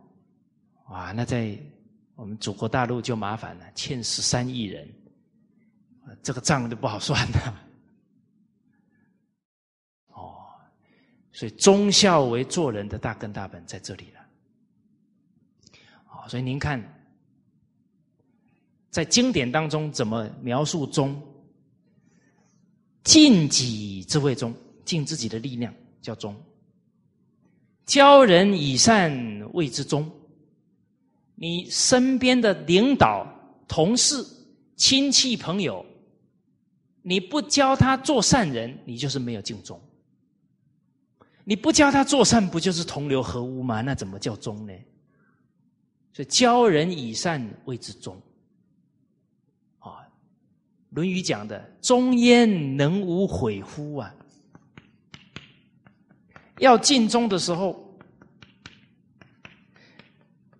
[0.87, 1.59] 哇，那在
[2.15, 4.87] 我们祖国大陆就麻烦了，欠十三亿人，
[6.23, 7.61] 这个账就不好算了。
[10.15, 10.33] 哦，
[11.33, 14.21] 所以忠孝为做人的大根大本在这里了。
[16.07, 16.81] 哦，所以您看，
[18.89, 21.21] 在经典当中怎么描述忠？
[23.03, 26.33] 尽己之谓忠，尽自己的力量叫忠。
[27.91, 29.11] 教人以善
[29.51, 30.09] 谓之忠。
[31.35, 33.27] 你身边的领导、
[33.67, 34.25] 同事、
[34.77, 35.85] 亲戚、朋友，
[37.01, 39.77] 你不教他做善人，你就是没有敬忠。
[41.43, 43.81] 你不教他做善，不就是同流合污吗？
[43.81, 44.73] 那怎么叫忠呢？
[46.13, 48.15] 所以教人以善谓之忠。
[49.79, 49.99] 啊，
[50.91, 54.15] 《论语》讲的“忠焉能无悔乎”啊。
[56.61, 57.97] 要尽忠的时候，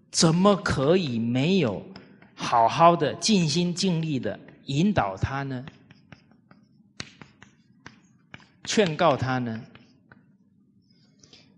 [0.09, 1.85] 怎么可以没有
[2.33, 5.63] 好好的尽心尽力的引导他呢？
[8.63, 9.61] 劝告他呢？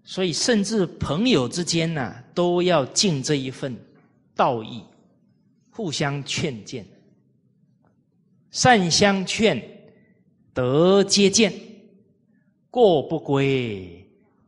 [0.03, 3.73] 所以，甚至朋友之间呢，都要尽这一份
[4.35, 4.83] 道义，
[5.71, 6.85] 互相劝谏，
[8.51, 9.63] 善相劝，
[10.53, 11.53] 得皆见。
[12.69, 14.02] 过不归，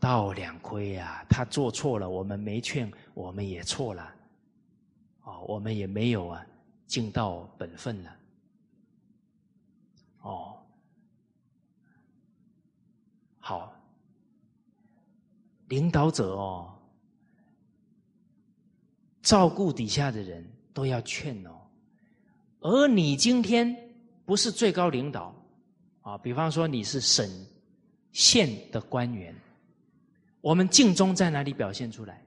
[0.05, 1.25] 道两亏啊！
[1.27, 4.13] 他做错了，我们没劝，我们也错了，
[5.23, 6.45] 哦，我们也没有啊，
[6.85, 8.15] 尽到本分了，
[10.21, 10.55] 哦，
[13.39, 13.73] 好，
[15.69, 16.71] 领导者哦，
[19.23, 21.59] 照顾底下的人都要劝哦，
[22.59, 23.75] 而你今天
[24.23, 25.33] 不是最高领导。
[26.01, 27.27] 啊，比方说你是省
[28.11, 29.35] 县的官员，
[30.45, 32.23] 我们敬忠在哪里表现出来？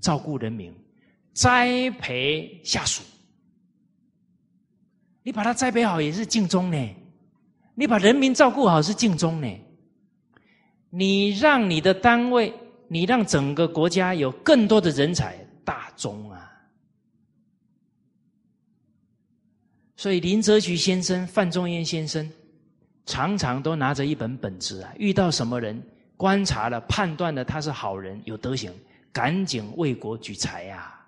[0.00, 0.74] 照顾人民，
[1.32, 3.04] 栽培下属，
[5.22, 6.96] 你把他栽培好也是敬忠呢。
[7.76, 9.48] 你把人民照顾好是敬忠呢。
[10.90, 12.52] 你让你的单位，
[12.88, 16.50] 你让整个国家有更多的人才，大忠啊。
[19.94, 22.28] 所以林则徐先生、范仲淹先生
[23.04, 25.80] 常常都拿着一本本子啊，遇到什么人，
[26.16, 28.72] 观察了、判断了他是好人、有德行，
[29.12, 31.06] 赶紧为国举才呀！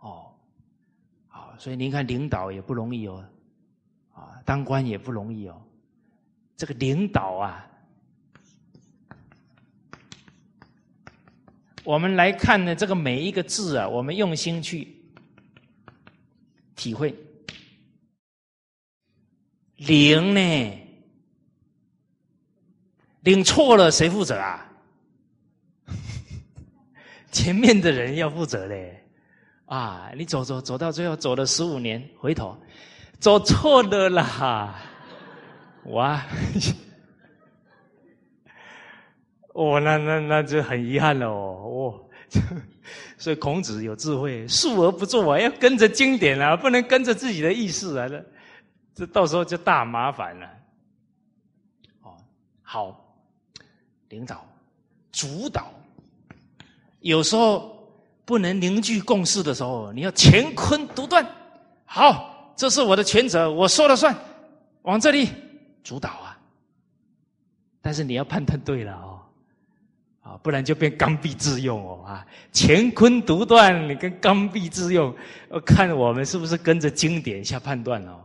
[0.00, 0.32] 哦，
[1.28, 3.24] 好，所以您看，领导也不容易哦，
[4.12, 5.62] 啊，当官也不容易哦。
[6.56, 7.66] 这个领导啊，
[11.84, 14.96] 我们来看呢，这个每一个字啊，我们用心去。
[16.76, 17.14] 体会，
[19.76, 20.89] 领呢？
[23.22, 24.66] 领错了谁负责啊？
[27.30, 28.96] 前面的人要负责嘞！
[29.66, 32.56] 啊，你走走走到最后走了十五年，回头
[33.18, 34.74] 走错了啦！
[35.86, 36.24] 哇！
[39.54, 42.06] 哦，那那那就很遗憾了哦，哦。
[43.18, 48.24] 所以孔子有智慧，述而不作啊，要跟着经典啊，不能跟着自己的意思啊，这
[48.94, 50.46] 这到时候就大麻烦了。
[52.02, 52.16] 哦，
[52.62, 53.09] 好，
[54.10, 54.46] 领导
[55.10, 55.72] 主导，
[57.00, 57.90] 有时候
[58.24, 61.26] 不能凝聚共识的时候，你要乾坤独断。
[61.86, 64.14] 好，这是我的权责，我说了算，
[64.82, 65.28] 往这里
[65.82, 66.38] 主导啊。
[67.80, 69.16] 但是你要判断对了哦。
[70.22, 72.26] 啊，不然就变刚愎自用哦啊！
[72.52, 75.16] 乾坤独断，你跟刚愎自用，
[75.64, 78.24] 看我们是不是跟着经典下判断哦？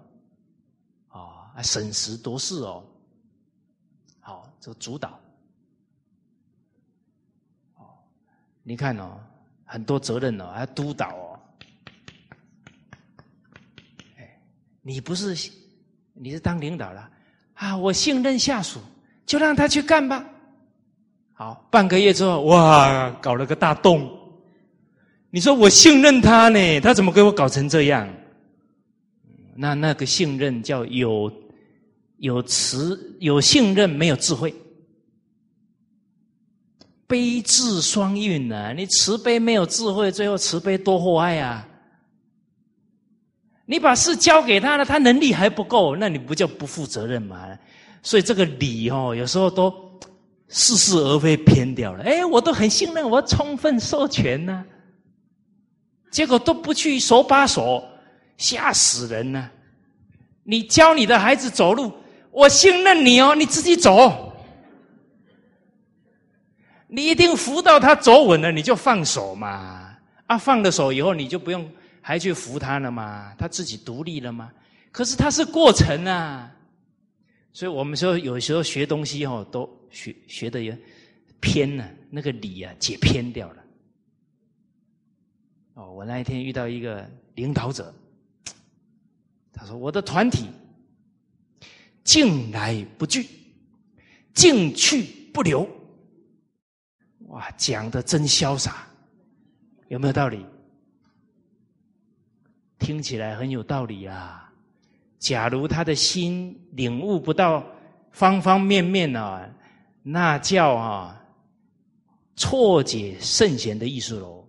[1.08, 2.84] 啊，审时度势哦。
[4.20, 5.18] 好，这个主导。
[7.78, 7.96] 哦，
[8.68, 9.20] 你看哦，
[9.64, 11.40] 很多责任哦，还要督导哦。
[14.18, 14.38] 哎，
[14.82, 15.38] 你不是
[16.14, 17.08] 你是当领导了
[17.54, 17.78] 啊？
[17.78, 18.80] 我信任下属，
[19.24, 20.26] 就让他去干吧。
[21.34, 24.12] 好，半个月之后，哇，搞了个大洞。
[25.30, 28.10] 你说我信任他呢，他怎么给我搞成这样？
[29.56, 31.32] 那那个信任叫有
[32.18, 34.52] 有慈有信任，没有智慧，
[37.08, 38.74] 悲智双运呢？
[38.74, 41.68] 你慈悲没有智慧，最后慈悲多祸害啊！
[43.66, 47.48] 你把事交给他了，他能力还不够，那你不叫不负责任吗？
[48.02, 49.74] 所以这个理哦，有时候都。
[50.48, 52.04] 似是而非，偏掉了。
[52.04, 54.64] 哎，我都很信任，我充分授权呢，
[56.12, 57.84] 结果都不去手把手，
[58.38, 59.50] 吓死人呢！
[60.44, 61.92] 你教你的孩子走路，
[62.30, 64.25] 我信任你哦，你自己走，
[66.96, 69.98] 你一定扶到他走稳了，你就放手嘛。
[70.28, 71.70] 啊，放了手以后，你就不用
[72.00, 74.50] 还去扶他了嘛，他自己独立了吗？
[74.94, 76.50] 可是他是过程啊。
[77.52, 80.78] 所以我们说，有时候学东西哦，都学学的也
[81.42, 83.64] 偏了，那个理啊解偏掉了。
[85.74, 87.94] 哦，我那一天遇到一个领导者，
[89.52, 90.46] 他说：“我的团体
[92.06, 93.28] 进来不拒，
[94.34, 95.04] 进去
[95.34, 95.68] 不留。”
[97.36, 98.88] 哇，讲的真潇洒，
[99.90, 100.46] 有没有道理？
[102.80, 104.50] 听起来很有道理啊。
[105.20, 107.62] 假如他的心领悟不到
[108.12, 109.46] 方方面面啊，
[110.02, 111.22] 那叫啊
[112.38, 114.48] 错解圣贤的意思喽，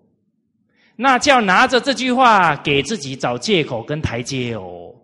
[0.95, 4.95] 那叫拿着这句话给自己找借口跟台阶哦，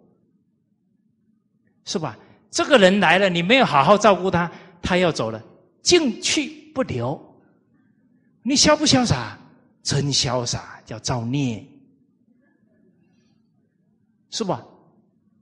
[1.85, 2.17] 是吧？
[2.49, 4.49] 这个人来了，你没有好好照顾他，
[4.81, 5.43] 他要走了，
[5.81, 7.32] 进去不留，
[8.43, 9.39] 你潇不潇洒？
[9.83, 11.65] 真潇洒，叫造孽，
[14.31, 14.65] 是吧？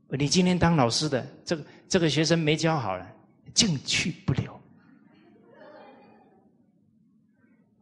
[0.08, 3.06] 你今天当老师的，这个这个学生没教好了，
[3.52, 4.58] 进去不留，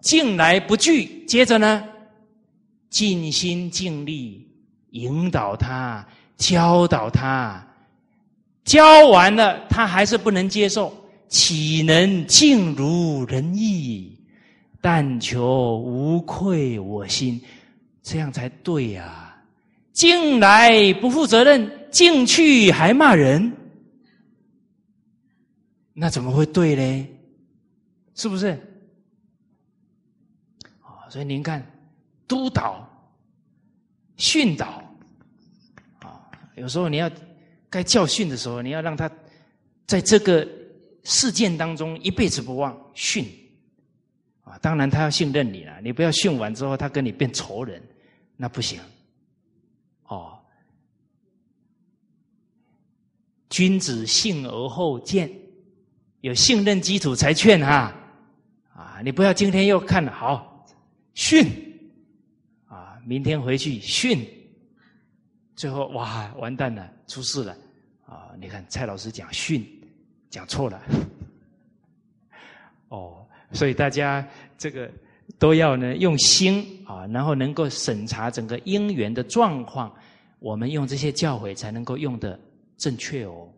[0.00, 1.88] 进来不拒，接着呢，
[2.90, 4.44] 尽心尽力
[4.90, 6.04] 引导他，
[6.36, 7.64] 教导他，
[8.64, 10.92] 教完了他还是不能接受，
[11.28, 14.17] 岂能尽如人意？
[14.80, 17.40] 但求无愧我心，
[18.02, 19.36] 这样才对呀！
[19.92, 23.52] 进来不负责任，进去还骂人，
[25.92, 27.08] 那怎么会对呢？
[28.14, 28.50] 是不是？
[30.80, 31.68] 啊，所以您看，
[32.28, 32.88] 督导、
[34.16, 34.80] 训导，
[35.98, 37.10] 啊，有时候你要
[37.68, 39.10] 该教训的时候，你要让他
[39.86, 40.46] 在这个
[41.02, 43.26] 事件当中一辈子不忘训。
[44.60, 47.82] 当然他要信任你了，你不要训完之后他跟你变仇人，
[48.36, 48.80] 那不行。
[50.04, 50.38] 哦，
[53.48, 55.30] 君子信而后见，
[56.22, 57.94] 有信任基础才劝哈。
[58.74, 60.66] 啊，你不要今天又看了好
[61.14, 61.46] 训，
[62.66, 64.26] 啊，明天回去训，
[65.54, 67.56] 最后哇完蛋了，出事了。
[68.06, 69.64] 啊，你看蔡老师讲训
[70.30, 70.82] 讲错了，
[72.88, 73.27] 哦。
[73.52, 74.26] 所以大家
[74.56, 74.90] 这个
[75.38, 79.92] 都要呢用心啊，然后能够审查整个因缘的状况，
[80.38, 82.38] 我们用这些教诲才能够用的
[82.76, 83.48] 正确哦。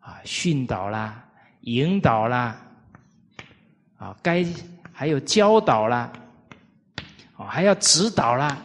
[0.00, 1.24] 啊，训导啦，
[1.60, 2.60] 引导啦，
[3.96, 4.44] 啊，该
[4.92, 6.12] 还有教导啦，
[7.36, 8.60] 啊，还要指导啦，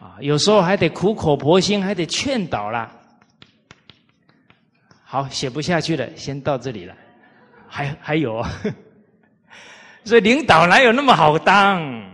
[0.00, 2.88] 啊，有时候还得苦口婆心，还得劝导啦。
[5.02, 6.94] 好，写不下去了，先到这里了。
[7.70, 8.44] 还还有，
[10.04, 12.10] 所以领导哪有那么好当？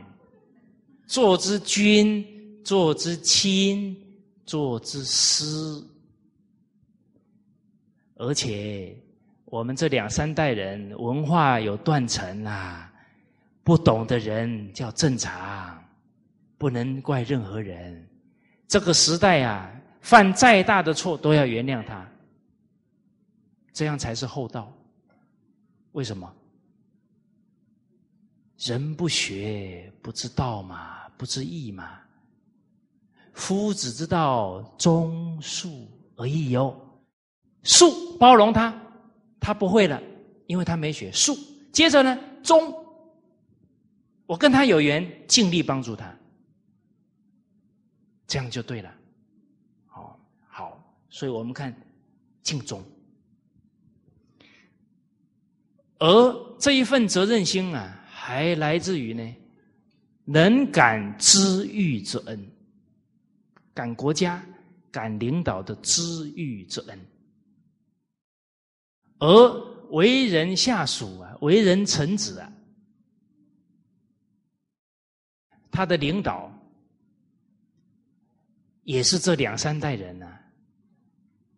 [1.07, 2.25] 做之君，
[2.63, 3.97] 做之亲，
[4.45, 5.45] 做之师，
[8.17, 8.95] 而且
[9.45, 12.93] 我们这两三代人文化有断层啊，
[13.63, 15.83] 不懂的人叫正常，
[16.59, 18.07] 不能怪任何人。
[18.69, 19.71] 这个时代啊，
[20.01, 22.05] 犯再大的错都要原谅他，
[23.73, 24.76] 这样才是厚道。
[25.97, 26.31] 为什么？
[28.59, 31.99] 人不学不知道嘛，不知义嘛。
[33.33, 35.87] 夫子之道忠恕
[36.17, 36.79] 而已哟，
[37.63, 38.79] 恕包容他，
[39.41, 39.99] 他不会了，
[40.47, 41.35] 因为他没学恕。
[41.73, 42.75] 接着呢，忠，
[44.27, 46.15] 我跟他有缘，尽力帮助他，
[48.27, 48.95] 这样就对了。
[49.87, 50.79] 好，好，
[51.09, 51.75] 所以我们看
[52.43, 52.85] 敬忠。
[55.99, 59.35] 而这一份责任心啊，还来自于呢，
[60.25, 62.47] 能感知遇之恩，
[63.73, 64.45] 感国家、
[64.91, 67.01] 感领导的知遇之恩。
[69.21, 69.27] 而
[69.89, 72.53] 为人下属啊，为人臣子啊，
[75.71, 76.53] 他的领导
[78.83, 80.39] 也是这两三代人呐。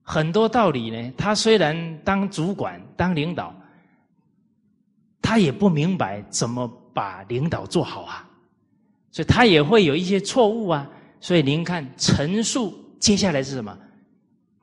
[0.03, 3.53] 很多道理呢，他虽然当主管、当领导。
[5.29, 8.27] 他也不明白怎么把领导做好啊，
[9.13, 10.91] 所以他也会有一些错误啊。
[11.21, 13.79] 所以您看陈述，接下来是什么？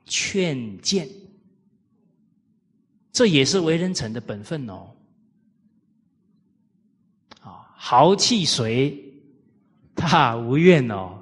[0.06, 1.08] 劝谏，
[3.12, 4.88] 这也是为人臣的本分哦。
[7.42, 8.92] 啊，豪气随，
[9.94, 11.16] 他无怨哦。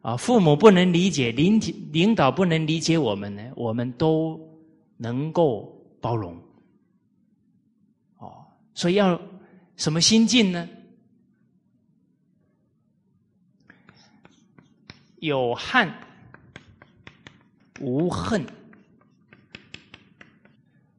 [0.00, 1.60] 啊，父母不能理解，领
[1.92, 4.40] 领导不能理解我们呢，我们都
[4.96, 5.70] 能够
[6.00, 6.34] 包容。
[8.76, 9.20] 所以要
[9.76, 10.68] 什么心境呢？
[15.16, 15.92] 有憾
[17.80, 18.46] 无恨，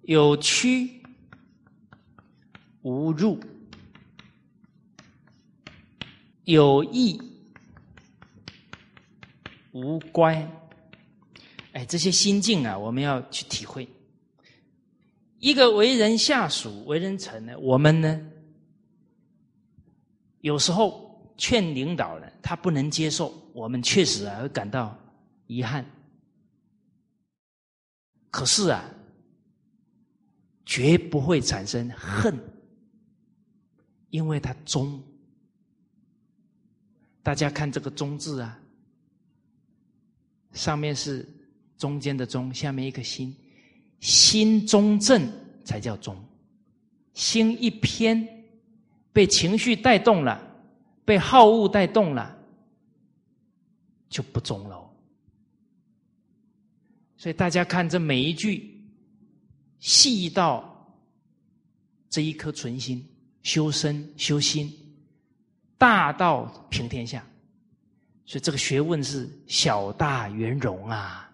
[0.01, 1.01] 有屈
[2.81, 3.39] 无入，
[6.45, 7.21] 有义
[9.71, 10.35] 无乖。
[11.73, 13.87] 哎，这些心境啊，我们要去体会。
[15.39, 18.19] 一个为人下属、为人臣呢，我们呢，
[20.41, 24.97] 有时候劝领导呢，他不能接受，我们确实啊会感到
[25.45, 25.85] 遗憾。
[28.31, 28.83] 可是啊，
[30.65, 32.37] 绝不会产生恨，
[34.09, 35.01] 因为他忠。
[37.23, 38.59] 大家看这个“忠”字啊，
[40.53, 41.27] 上面是
[41.77, 43.35] 中间的“忠”，下面一颗心。
[43.99, 45.29] 心中正
[45.65, 46.15] 才叫忠，
[47.13, 48.27] 心一偏，
[49.11, 50.39] 被情绪带动了，
[51.03, 52.37] 被好恶带动了，
[54.09, 54.87] 就不忠了。
[57.17, 58.79] 所以大家看这每一句，
[59.79, 60.95] 细到
[62.09, 63.03] 这一颗存心
[63.41, 64.71] 修身修心，
[65.77, 67.25] 大到平天下，
[68.25, 71.26] 所以这个学问是小大圆融啊。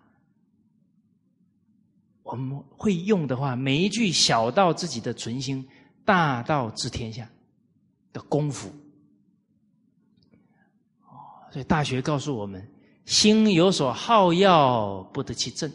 [2.34, 5.64] 我们会用的话，每一句小到自己的存心，
[6.04, 7.30] 大到治天下
[8.12, 8.74] 的功夫。
[11.52, 12.68] 所以《大学》告诉我们：
[13.06, 15.70] 心有所好要，不得其正；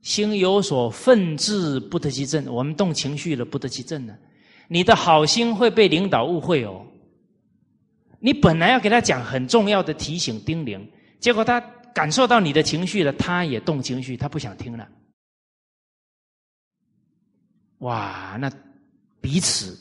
[0.00, 2.46] 心有所愤志，不得其正。
[2.46, 4.16] 我们动情绪了，不得其正呢。
[4.68, 6.86] 你的好心会被领导误会哦。
[8.20, 10.80] 你本来要给他讲很重要的提醒叮咛，
[11.20, 11.60] 结果他
[11.94, 14.88] 感受到你的情绪了，他也动情绪，他不想听了。
[17.78, 18.50] 哇，那
[19.20, 19.78] 彼此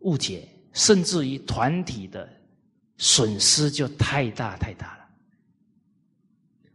[0.00, 2.28] 误解，甚至于团体的
[2.96, 5.08] 损失就太大太大了。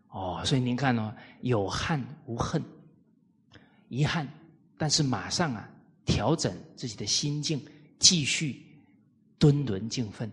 [0.10, 2.62] 哦，所以您看哦，有憾无恨，
[3.90, 4.28] 遗憾，
[4.78, 5.70] 但是马上啊，
[6.06, 7.64] 调整自己的心境，
[8.00, 8.62] 继续。
[9.40, 10.32] 敦伦敬奋，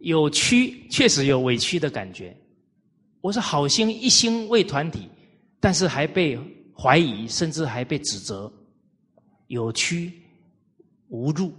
[0.00, 2.36] 有屈确实有委屈的感觉。
[3.20, 5.08] 我是好心一心为团体，
[5.60, 6.38] 但是还被
[6.74, 8.52] 怀疑，甚至还被指责，
[9.46, 10.12] 有屈
[11.08, 11.54] 无入。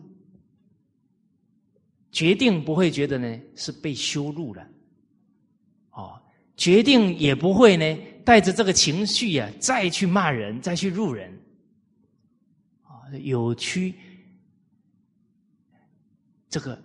[2.12, 4.68] 决定不会觉得呢是被羞辱了，
[5.92, 6.20] 哦，
[6.58, 11.32] 决定也不会呢带着这个情绪呀再去骂人，再去入人，
[12.82, 13.94] 啊，有屈。
[16.50, 16.78] 这个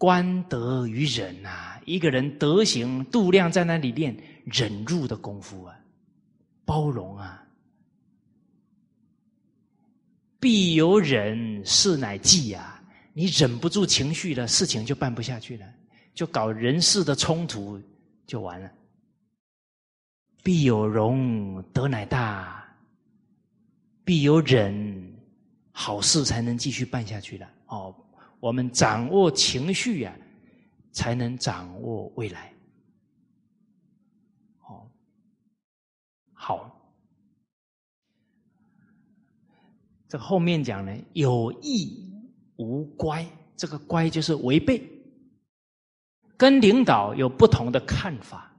[0.00, 4.16] 观德于忍啊，一个人德行度量在那里练
[4.46, 5.78] 忍辱的功夫啊，
[6.64, 7.46] 包容啊，
[10.40, 12.82] 必有忍，事乃济啊！
[13.12, 15.66] 你忍不住情绪了，事情就办不下去了，
[16.14, 17.78] 就搞人事的冲突
[18.26, 18.72] 就完了。
[20.42, 22.64] 必有容，德乃大；
[24.02, 25.14] 必有忍，
[25.72, 27.46] 好事才能继续办下去了。
[27.66, 27.94] 哦。
[28.40, 30.16] 我们掌握情绪呀，
[30.92, 32.52] 才能掌握未来。
[34.66, 34.90] 哦，
[36.32, 36.74] 好，
[40.08, 42.10] 这后面讲呢，有意
[42.56, 43.24] 无乖，
[43.56, 44.82] 这个乖就是违背，
[46.38, 48.50] 跟领导有不同的看法。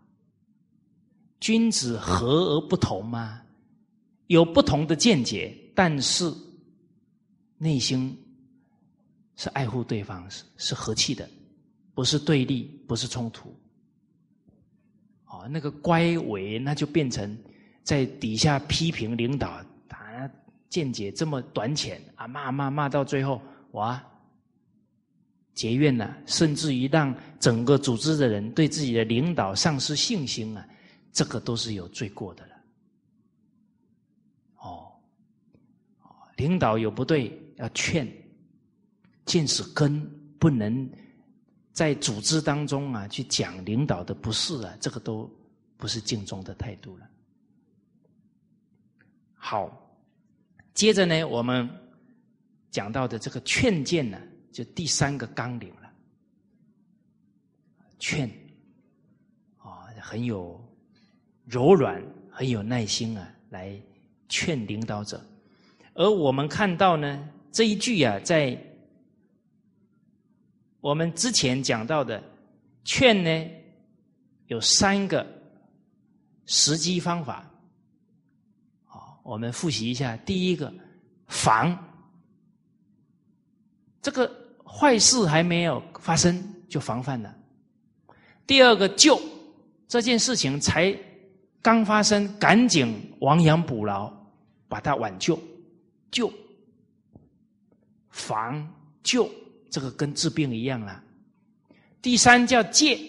[1.39, 3.41] 君子和而不同吗？
[4.27, 6.31] 有不同的见解，但是
[7.57, 8.15] 内心。
[9.41, 11.27] 是爱护对方，是是和气的，
[11.95, 13.51] 不是对立，不是冲突。
[15.25, 17.35] 哦，那个乖违，那就变成
[17.81, 19.59] 在底下批评领导，
[19.89, 20.29] 他
[20.69, 23.41] 见解这么短浅啊，骂骂骂到最后，
[23.71, 23.99] 哇，
[25.55, 30.63] 结怨了，甚至于让整个组织的人对自己的领导丧失信心啊，
[31.11, 32.53] 这个都是有罪过的了。
[34.57, 34.91] 哦，
[36.37, 38.07] 领导有不对，要劝。
[39.31, 40.05] 见是根，
[40.37, 40.91] 不能
[41.71, 45.31] 在组织当中啊去讲领导的不是啊，这个都
[45.77, 47.09] 不是敬重的态度了。
[49.35, 49.71] 好，
[50.73, 51.69] 接着呢，我们
[52.71, 54.19] 讲到的这个劝谏呢，
[54.51, 55.89] 就第三个纲领了。
[57.99, 58.29] 劝
[59.59, 60.61] 啊，很有
[61.45, 63.81] 柔软，很有耐心啊，来
[64.27, 65.25] 劝领导者。
[65.93, 68.61] 而我们看到呢，这一句啊，在
[70.81, 72.21] 我们之前讲到的
[72.83, 73.51] 劝呢，
[74.47, 75.25] 有三个
[76.47, 77.47] 时机方法。
[78.85, 80.17] 好，我们复习一下。
[80.17, 80.73] 第一个，
[81.27, 81.77] 防，
[84.01, 84.29] 这个
[84.65, 87.33] 坏事还没有发生就防范了。
[88.47, 89.21] 第二个，救，
[89.87, 90.93] 这件事情才
[91.61, 94.11] 刚发生，赶紧亡羊补牢，
[94.67, 95.39] 把它挽救。
[96.09, 96.29] 救，
[98.09, 98.67] 防，
[99.03, 99.31] 救。
[99.71, 101.03] 这个跟治病一样了。
[102.01, 102.99] 第三叫戒，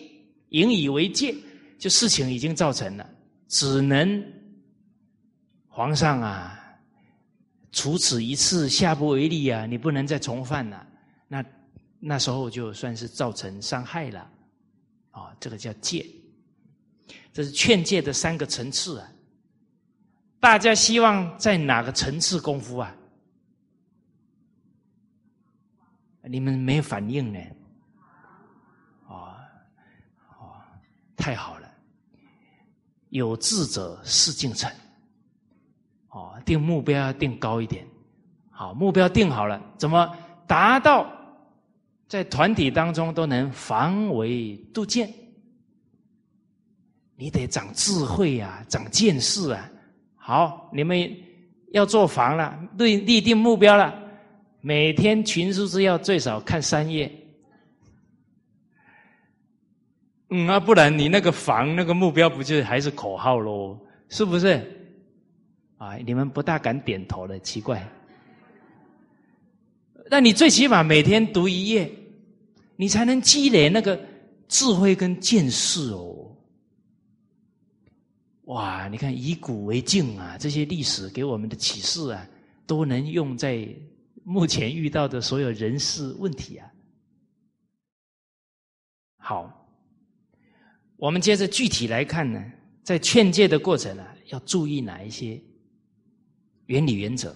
[0.50, 1.34] 引以为戒，
[1.78, 3.06] 就事情已经造成了，
[3.48, 4.24] 只能
[5.68, 6.58] 皇上啊，
[7.72, 10.86] 除此一次，下不为例啊，你不能再重犯了。
[11.26, 11.44] 那
[11.98, 14.30] 那时候就算是造成伤害了，
[15.10, 16.06] 啊，这个叫戒。
[17.32, 19.08] 这是劝诫的三个层次啊。
[20.38, 22.94] 大家希望在哪个层次功夫啊？
[26.28, 27.38] 你们没反应呢？
[29.08, 29.34] 哦，
[30.38, 30.60] 哦，
[31.16, 31.68] 太好了！
[33.10, 34.70] 有志者事竟成。
[36.08, 37.86] 哦，定目标要定高一点。
[38.50, 40.16] 好，目标定好了，怎么
[40.46, 41.10] 达到
[42.06, 45.12] 在团体当中都能防微杜渐？
[47.16, 49.70] 你得长智慧呀，长见识啊！
[50.16, 51.10] 好，你们
[51.72, 54.01] 要做防了，立立定目标了。
[54.64, 57.10] 每天群书之要最少看三页，
[60.30, 63.76] 嗯啊，不然你那个房那个目标不就还是口号喽？
[64.08, 64.62] 是不是？
[65.78, 67.84] 啊，你们不大敢点头了，奇怪。
[70.08, 71.90] 那你最起码每天读一页，
[72.76, 74.00] 你才能积累那个
[74.46, 76.36] 智慧跟见识哦。
[78.44, 82.24] 哇，你看以古为镜啊，这些历史给我们的启示啊，
[82.64, 83.66] 都能用在
[84.24, 86.68] 目前遇到的所有人事问题啊。
[89.16, 89.68] 好，
[90.96, 92.44] 我们接着具体来看呢，
[92.82, 95.40] 在劝诫的过程啊，要注意哪一些
[96.66, 97.34] 原理原则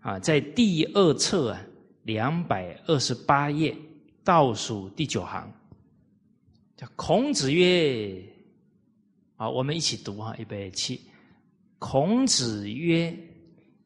[0.00, 0.18] 啊？
[0.18, 1.62] 在第二册啊，
[2.02, 3.74] 两百二十八页
[4.22, 5.50] 倒数第九行，
[6.76, 8.22] 叫孔子曰
[9.36, 11.00] ：“啊，我们一起读哈，预备起。
[11.78, 13.14] 孔子曰：‘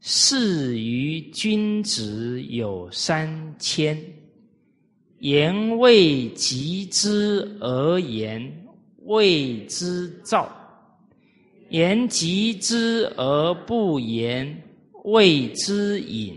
[0.00, 3.96] 事于君子有三千。’”
[5.20, 8.66] 言未及之而言，
[9.04, 10.48] 谓之躁；
[11.68, 14.62] 言及之而不言，
[15.04, 16.34] 谓之隐；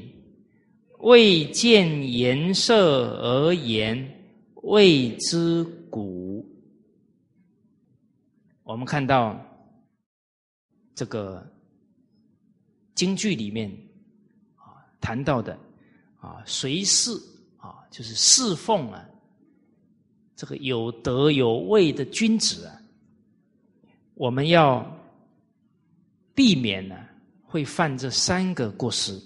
[0.99, 4.05] 未见颜色而言，
[4.63, 6.45] 谓之古。
[8.63, 9.39] 我们看到
[10.93, 11.41] 这个
[12.95, 13.71] 京剧里面
[14.55, 15.57] 啊谈到的
[16.19, 17.11] 啊，随侍
[17.57, 17.79] 啊。
[17.91, 19.05] 就是侍奉啊，
[20.35, 22.81] 这个有德有位的君子啊，
[24.15, 24.83] 我们要
[26.33, 26.95] 避免呢，
[27.43, 29.21] 会犯这三个过失。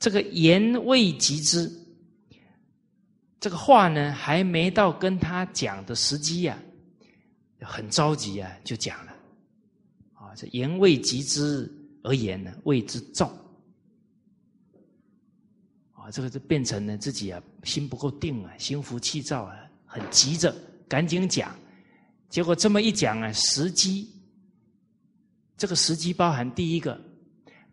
[0.00, 1.70] 这个言未及之，
[3.40, 6.58] 这个话呢还没到跟他讲的时机呀，
[7.60, 9.15] 很着急啊，就讲了
[10.48, 11.72] 言未及之
[12.02, 13.32] 而言呢，谓之躁。
[16.08, 20.54] 这个就变成了自己啊，心不够定啊，心浮气躁啊，很急着
[20.86, 21.52] 赶紧讲，
[22.28, 24.08] 结果这么一讲啊，时机，
[25.56, 26.96] 这个时机包含第一个，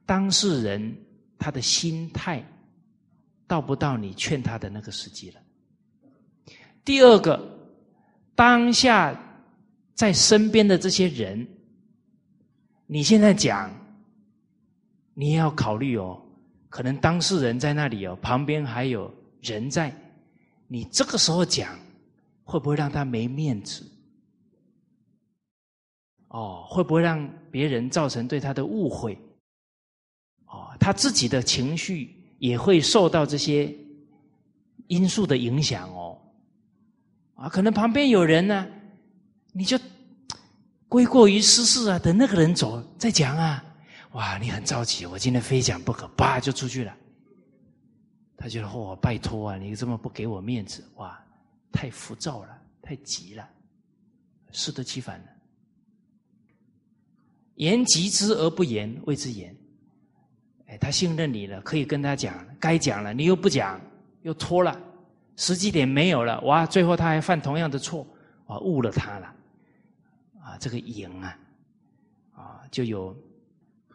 [0.03, 0.98] 当事人
[1.38, 2.44] 他的心态
[3.45, 5.40] 到不到你劝他的那个时机了；
[6.84, 7.40] 第二个，
[8.34, 9.15] 当下
[9.94, 11.48] 在身边的这些人，
[12.85, 13.72] 你现在讲，
[15.14, 16.19] 你也要考虑哦。
[16.69, 19.93] 可能当事人在那里哦，旁边还有人在，
[20.68, 21.77] 你这个时候讲，
[22.43, 23.85] 会不会让他没面子？
[26.30, 29.15] 哦，会不会让别人造成对他的误会？
[30.47, 33.72] 哦，他自己的情绪也会受到这些
[34.88, 36.19] 因素的影响哦。
[37.35, 38.68] 啊，可能旁边有人呢，
[39.51, 39.77] 你就
[40.94, 43.65] 归过于私事啊，等那个人走再讲啊。
[44.11, 46.95] 哇，你很着急，我今天非讲不可，叭就出去了。
[48.38, 51.20] 他觉得哦，拜托啊，你这么不给我面子，哇，
[51.72, 53.49] 太浮躁了，太急了，
[54.52, 55.26] 适得其反了。
[57.56, 59.56] 言及之而不言，谓之言。
[60.68, 63.82] 哎，他信任你了，可以跟他讲，该讲了，你又不讲，
[64.22, 64.80] 又拖了，
[65.38, 68.06] 时机点没有了，哇，最后他还犯同样的错，
[68.45, 69.36] 啊，误了他了，
[70.59, 71.39] 这个隐啊，
[72.34, 73.15] 啊，就有。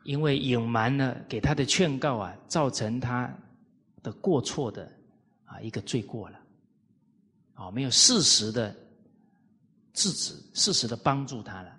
[0.04, 3.30] 因为隐瞒了给他的劝告啊，造成他
[4.02, 4.90] 的过错的
[5.44, 6.40] 啊一个罪过了，
[7.52, 8.74] 啊没有适时的
[9.92, 11.76] 制止，适时的帮助他了，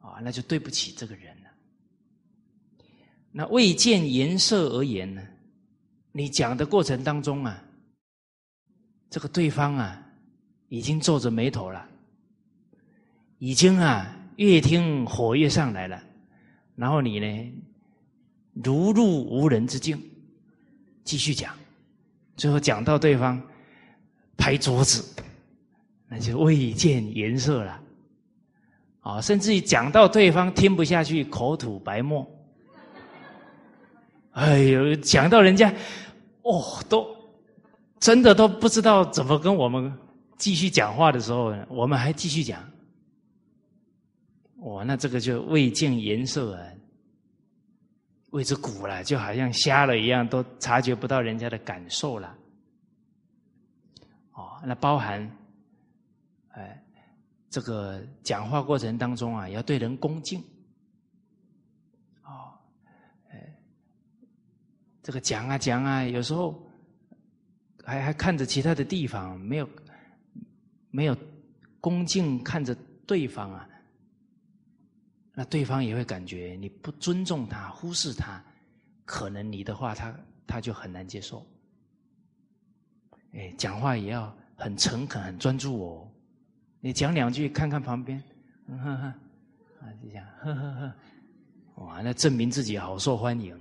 [0.00, 1.50] 啊那就对不起这个人了。
[3.30, 5.20] 那未见颜色而言呢？
[6.12, 7.62] 你讲的过程当中啊，
[9.10, 10.02] 这个对方啊
[10.68, 11.86] 已经皱着眉头了，
[13.38, 14.06] 已经啊
[14.36, 16.00] 越听火越上来了。
[16.74, 17.52] 然后你呢，
[18.52, 19.98] 如入无人之境，
[21.04, 21.54] 继续讲，
[22.36, 23.40] 最后讲到对方
[24.36, 25.02] 拍桌子，
[26.08, 27.80] 那就未见颜色了，
[29.00, 32.30] 啊，甚至于讲到对方听不下去，口吐白沫，
[34.32, 35.72] 哎呦，讲到人家，
[36.42, 37.06] 哦，都
[37.98, 39.90] 真的都不知道怎么跟我们
[40.36, 42.62] 继续讲话的时候，我们还继续讲。
[44.66, 46.72] 哇，那这个就未见颜色啊，
[48.30, 52.36] 谓之古了，就好像瞎了一样，都察觉不到人家的感受了。
[54.32, 55.30] 哦，那包含，
[56.48, 56.82] 哎，
[57.48, 60.40] 这个讲话过程当中啊，要对人恭敬。
[62.24, 62.58] 哦，
[63.30, 63.56] 哎，
[65.00, 66.60] 这个讲啊讲啊，有时候
[67.84, 69.70] 还还看着其他的地方，没有
[70.90, 71.16] 没有
[71.80, 72.74] 恭敬看着
[73.06, 73.68] 对方啊。
[75.38, 78.42] 那对方也会感觉你不尊重他、忽视他，
[79.04, 81.46] 可能你的话他他就很难接受。
[83.34, 86.10] 哎，讲话也要很诚恳、很专注哦。
[86.80, 88.18] 你讲两句，看看旁边，
[88.66, 90.94] 呵呵，啊，就这样，呵呵呵，
[91.84, 93.54] 哇，那证明自己好受欢迎。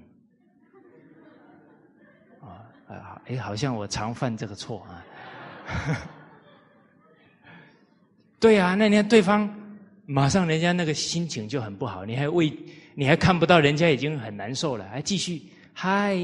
[2.40, 5.06] 啊，啊，哎，好像我常犯这个错啊。
[8.40, 9.54] 对啊，那天对方
[10.08, 12.52] 马上人家那个心情就很不好，你还为
[12.94, 15.42] 你还看不到人家已经很难受了，还继续
[15.74, 16.16] 嗨，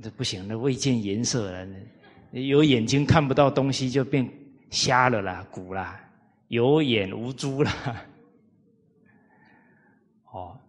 [0.00, 1.66] 这不行，那未见颜色了，
[2.30, 4.28] 有眼睛看不到东西就变
[4.70, 6.00] 瞎了啦，古啦，
[6.48, 7.72] 有眼无珠啦。
[10.32, 10.60] 哦，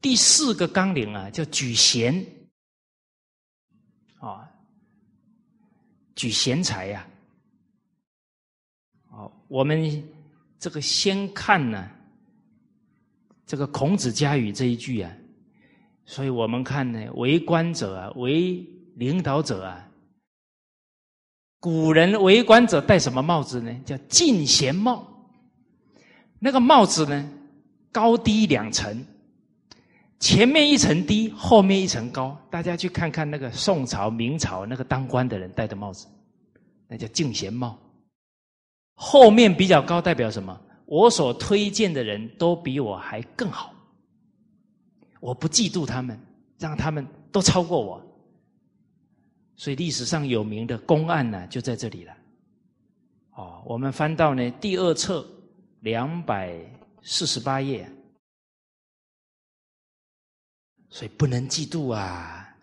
[0.00, 2.24] 第四个纲领啊，叫举贤，
[4.20, 4.48] 啊，
[6.14, 7.06] 举贤才呀。
[9.52, 10.02] 我们
[10.58, 11.86] 这个先看呢，
[13.44, 15.12] 这个孔子家语这一句啊，
[16.06, 19.86] 所以我们看呢，为官者啊，为领导者啊，
[21.60, 23.78] 古人为官者戴什么帽子呢？
[23.84, 25.06] 叫进贤帽。
[26.38, 27.30] 那个帽子呢，
[27.92, 29.04] 高低两层，
[30.18, 32.34] 前面一层低，后面一层高。
[32.50, 36.06] 大家去看看那个宋朝、明朝那个当官的人戴的帽子，
[36.88, 37.78] 那叫进贤帽。
[38.94, 40.58] 后面比较高代表什么？
[40.86, 43.74] 我所推荐的人都比我还更好，
[45.20, 46.20] 我不嫉妒他们，
[46.58, 48.02] 让他们都超过我。
[49.56, 52.14] 所以历史上有名的公案呢，就在这里了。
[53.36, 55.26] 哦，我们翻到呢第二册
[55.80, 56.58] 两百
[57.02, 57.90] 四十八页，
[60.90, 62.54] 所以不能嫉妒啊！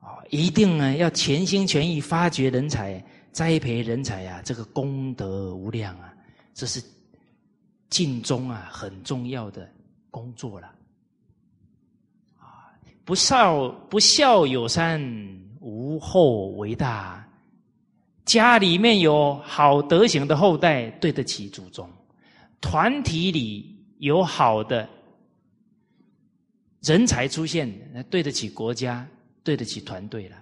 [0.00, 3.04] 哦，一定呢要全心全意发掘人才。
[3.38, 6.12] 栽培人才呀，这个功德无量啊，
[6.54, 6.82] 这是
[7.88, 9.72] 尽忠啊很重要的
[10.10, 10.66] 工作了。
[12.36, 12.74] 啊，
[13.04, 15.00] 不孝不孝有三，
[15.60, 17.24] 无后为大。
[18.24, 21.86] 家里面有好德行的后代，对得起祖宗；
[22.60, 24.90] 团体里有好的
[26.82, 29.06] 人才出现，那对得起国家，
[29.44, 30.36] 对得起团队了。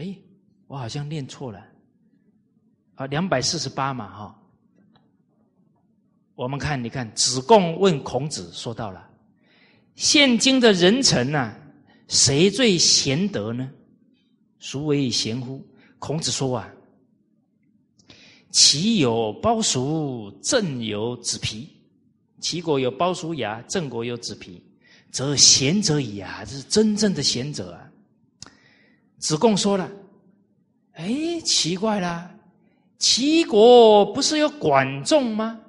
[0.00, 0.16] 哎，
[0.66, 1.62] 我好像念错了，
[2.94, 4.36] 啊，两百四十八嘛，哈。
[6.34, 9.06] 我们看，你看，子贡问孔子，说到了，
[9.96, 11.54] 现今的人臣呐，
[12.08, 13.70] 谁最贤德呢？
[14.58, 15.62] 孰为贤乎？
[15.98, 16.72] 孔子说啊，
[18.50, 21.68] 齐有鲍叔，郑有子皮。
[22.40, 24.64] 齐国有鲍叔牙，郑国有子皮，
[25.10, 26.42] 则贤者矣啊！
[26.46, 27.89] 这是真正的贤者啊。
[29.20, 29.88] 子贡说了
[30.94, 32.28] ：“哎，奇怪了，
[32.98, 35.60] 齐国不是有管仲吗？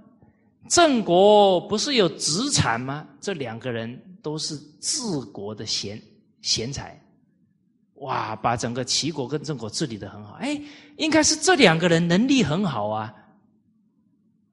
[0.69, 3.06] 郑国不是有子产吗？
[3.19, 5.02] 这两个人都是治
[5.34, 6.02] 国的贤
[6.41, 6.98] 贤才，
[7.95, 10.36] 哇，把整个齐国跟郑国治理的很好。
[10.36, 10.60] 哎，
[10.95, 13.14] 应该是这两个人能力很好啊。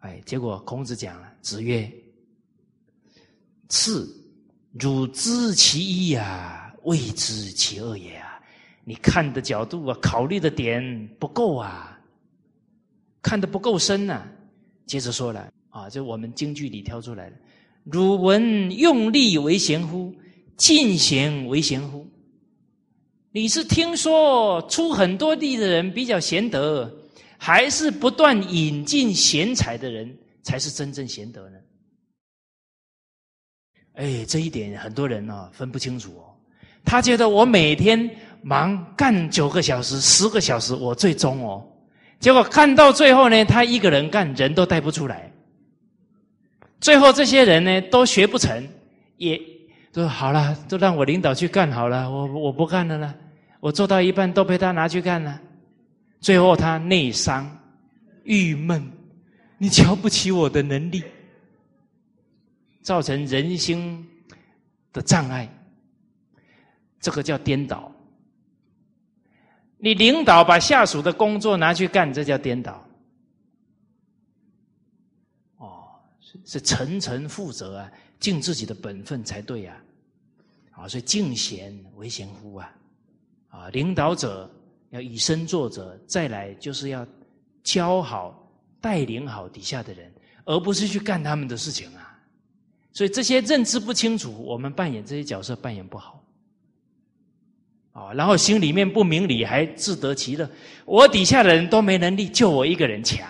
[0.01, 1.89] 哎，结果孔子讲了，子曰
[3.71, 4.13] ：‘次
[4.73, 8.18] 汝知其一呀，未知其二也。’”
[8.89, 12.01] 你看的角度啊，考虑的点不够啊，
[13.21, 14.27] 看的不够深呐。
[14.87, 17.37] 接着说了啊，就我们京剧里挑出来的
[17.85, 20.15] ：“汝闻用力为贤乎？
[20.57, 22.07] 进贤为贤乎？”
[23.31, 26.91] 你是听说出很多力的人比较贤德，
[27.37, 31.59] 还是不断引进贤才的人才是真正贤德呢？
[33.97, 36.35] 哎，这一点很多人呢分不清楚哦。
[36.87, 38.11] 他觉得我每天。
[38.43, 41.67] 忙干九个小时、十个小时，我最终哦，
[42.21, 45.31] 结果干到最后呢，他一个人干，人都带不出来。
[46.81, 48.69] 最后这些人呢，都学不成，
[49.17, 49.41] 也
[49.93, 53.15] 都好了，都让我领导去干好了，我我不干了呢，
[53.61, 55.41] 我做到一半都被他拿去干了。
[56.21, 57.49] 最后他内伤、
[58.25, 58.91] 郁闷，
[59.57, 61.03] 你瞧不起我的能力，
[62.83, 64.07] 造成人心
[64.93, 65.49] 的障碍，
[67.01, 67.93] 这个叫颠倒。
[69.79, 72.85] 你领导把下属的工作拿去干，这叫颠倒。
[75.59, 75.89] 哦，
[76.21, 79.77] 是是层层负责啊，尽自己的本分才对呀。
[80.73, 82.73] 啊，所以敬贤为贤乎啊，
[83.49, 84.49] 啊，领导者
[84.91, 87.07] 要以身作则，再来就是要
[87.63, 88.49] 教好、
[88.81, 90.13] 带领好底下的人，
[90.45, 92.21] 而不是去干他们的事情啊。
[92.93, 96.25] 所以这些认知不清楚，我们扮演这些角色扮演不好。
[97.99, 100.49] 啊，然后心里面不明理，还自得其乐。
[100.85, 103.29] 我底下的人都没能力，就我一个人强。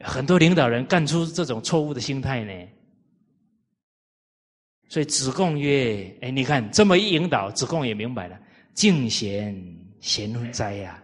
[0.00, 2.52] 很多领导人干出这种错误的心态呢。
[4.88, 8.38] 所以子贡曰：“哎，你看这么一引导，子贡也明白了，
[8.72, 9.52] 敬贤
[10.00, 11.02] 贤哉呀！”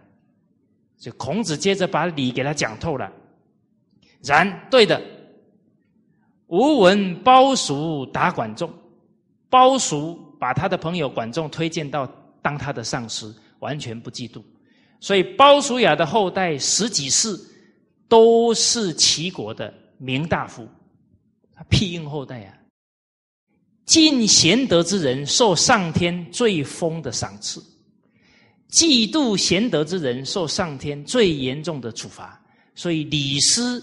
[0.97, 3.11] 所以孔子接着把礼给他讲透了。
[4.23, 5.01] 然对的，
[6.47, 8.73] 吾闻包叔达管仲，
[9.49, 12.05] 包叔把他的朋友管仲推荐到
[12.41, 14.43] 当他的上司，完全不嫉妒。
[14.99, 17.33] 所以包叔牙的后代十几世
[18.09, 20.67] 都是齐国的名大夫，
[21.55, 22.53] 他庇应后代啊。
[23.85, 27.63] 敬贤德之人受上天最丰的赏赐，
[28.69, 32.37] 嫉妒贤德之人受上天最严重的处罚。
[32.75, 33.81] 所以李斯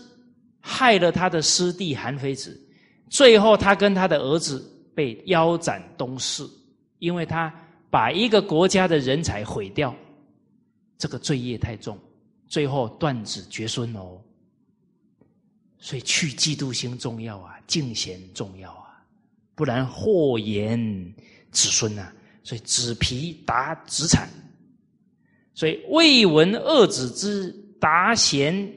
[0.61, 2.61] 害了他的师弟韩非子，
[3.09, 6.49] 最后他跟他的儿子被腰斩东市，
[6.99, 7.53] 因为他
[7.91, 9.95] 把一个国家的人才毁掉，
[10.99, 11.99] 这个罪业太重，
[12.47, 14.21] 最后断子绝孙哦。
[15.79, 19.03] 所以去嫉妒心重要啊，敬贤重要啊。
[19.55, 20.79] 不然祸延
[21.51, 22.13] 子孙呐，
[22.43, 24.29] 所以子皮达子产，
[25.55, 27.51] 所以未闻恶子之
[27.81, 28.71] 达贤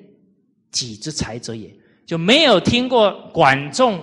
[0.71, 1.73] 己之才者也，
[2.05, 4.01] 就没有听过管仲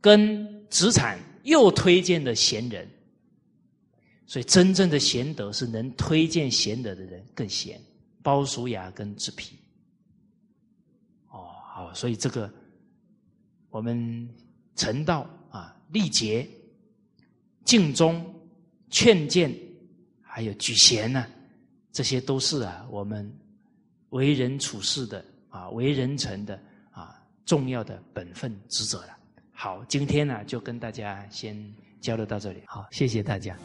[0.00, 2.86] 跟子产又推荐的贤人，
[4.26, 7.80] 所以真正的贤德是能推荐贤德的人更贤，
[8.22, 9.56] 包叔牙跟子皮。
[11.30, 12.52] 哦，好，所以这个
[13.70, 14.28] 我们
[14.76, 15.26] 成道。
[15.54, 16.44] 啊，力竭、
[17.64, 18.26] 敬忠、
[18.90, 19.56] 劝谏，
[20.20, 21.24] 还有举贤呢，
[21.92, 23.32] 这些都是啊，我们
[24.08, 26.60] 为人处事的啊，为人臣的
[26.90, 29.16] 啊，重要的本分职责了。
[29.54, 31.56] 好，今天呢，就跟大家先
[32.00, 32.62] 交流到这里。
[32.66, 33.56] 好，谢谢大家。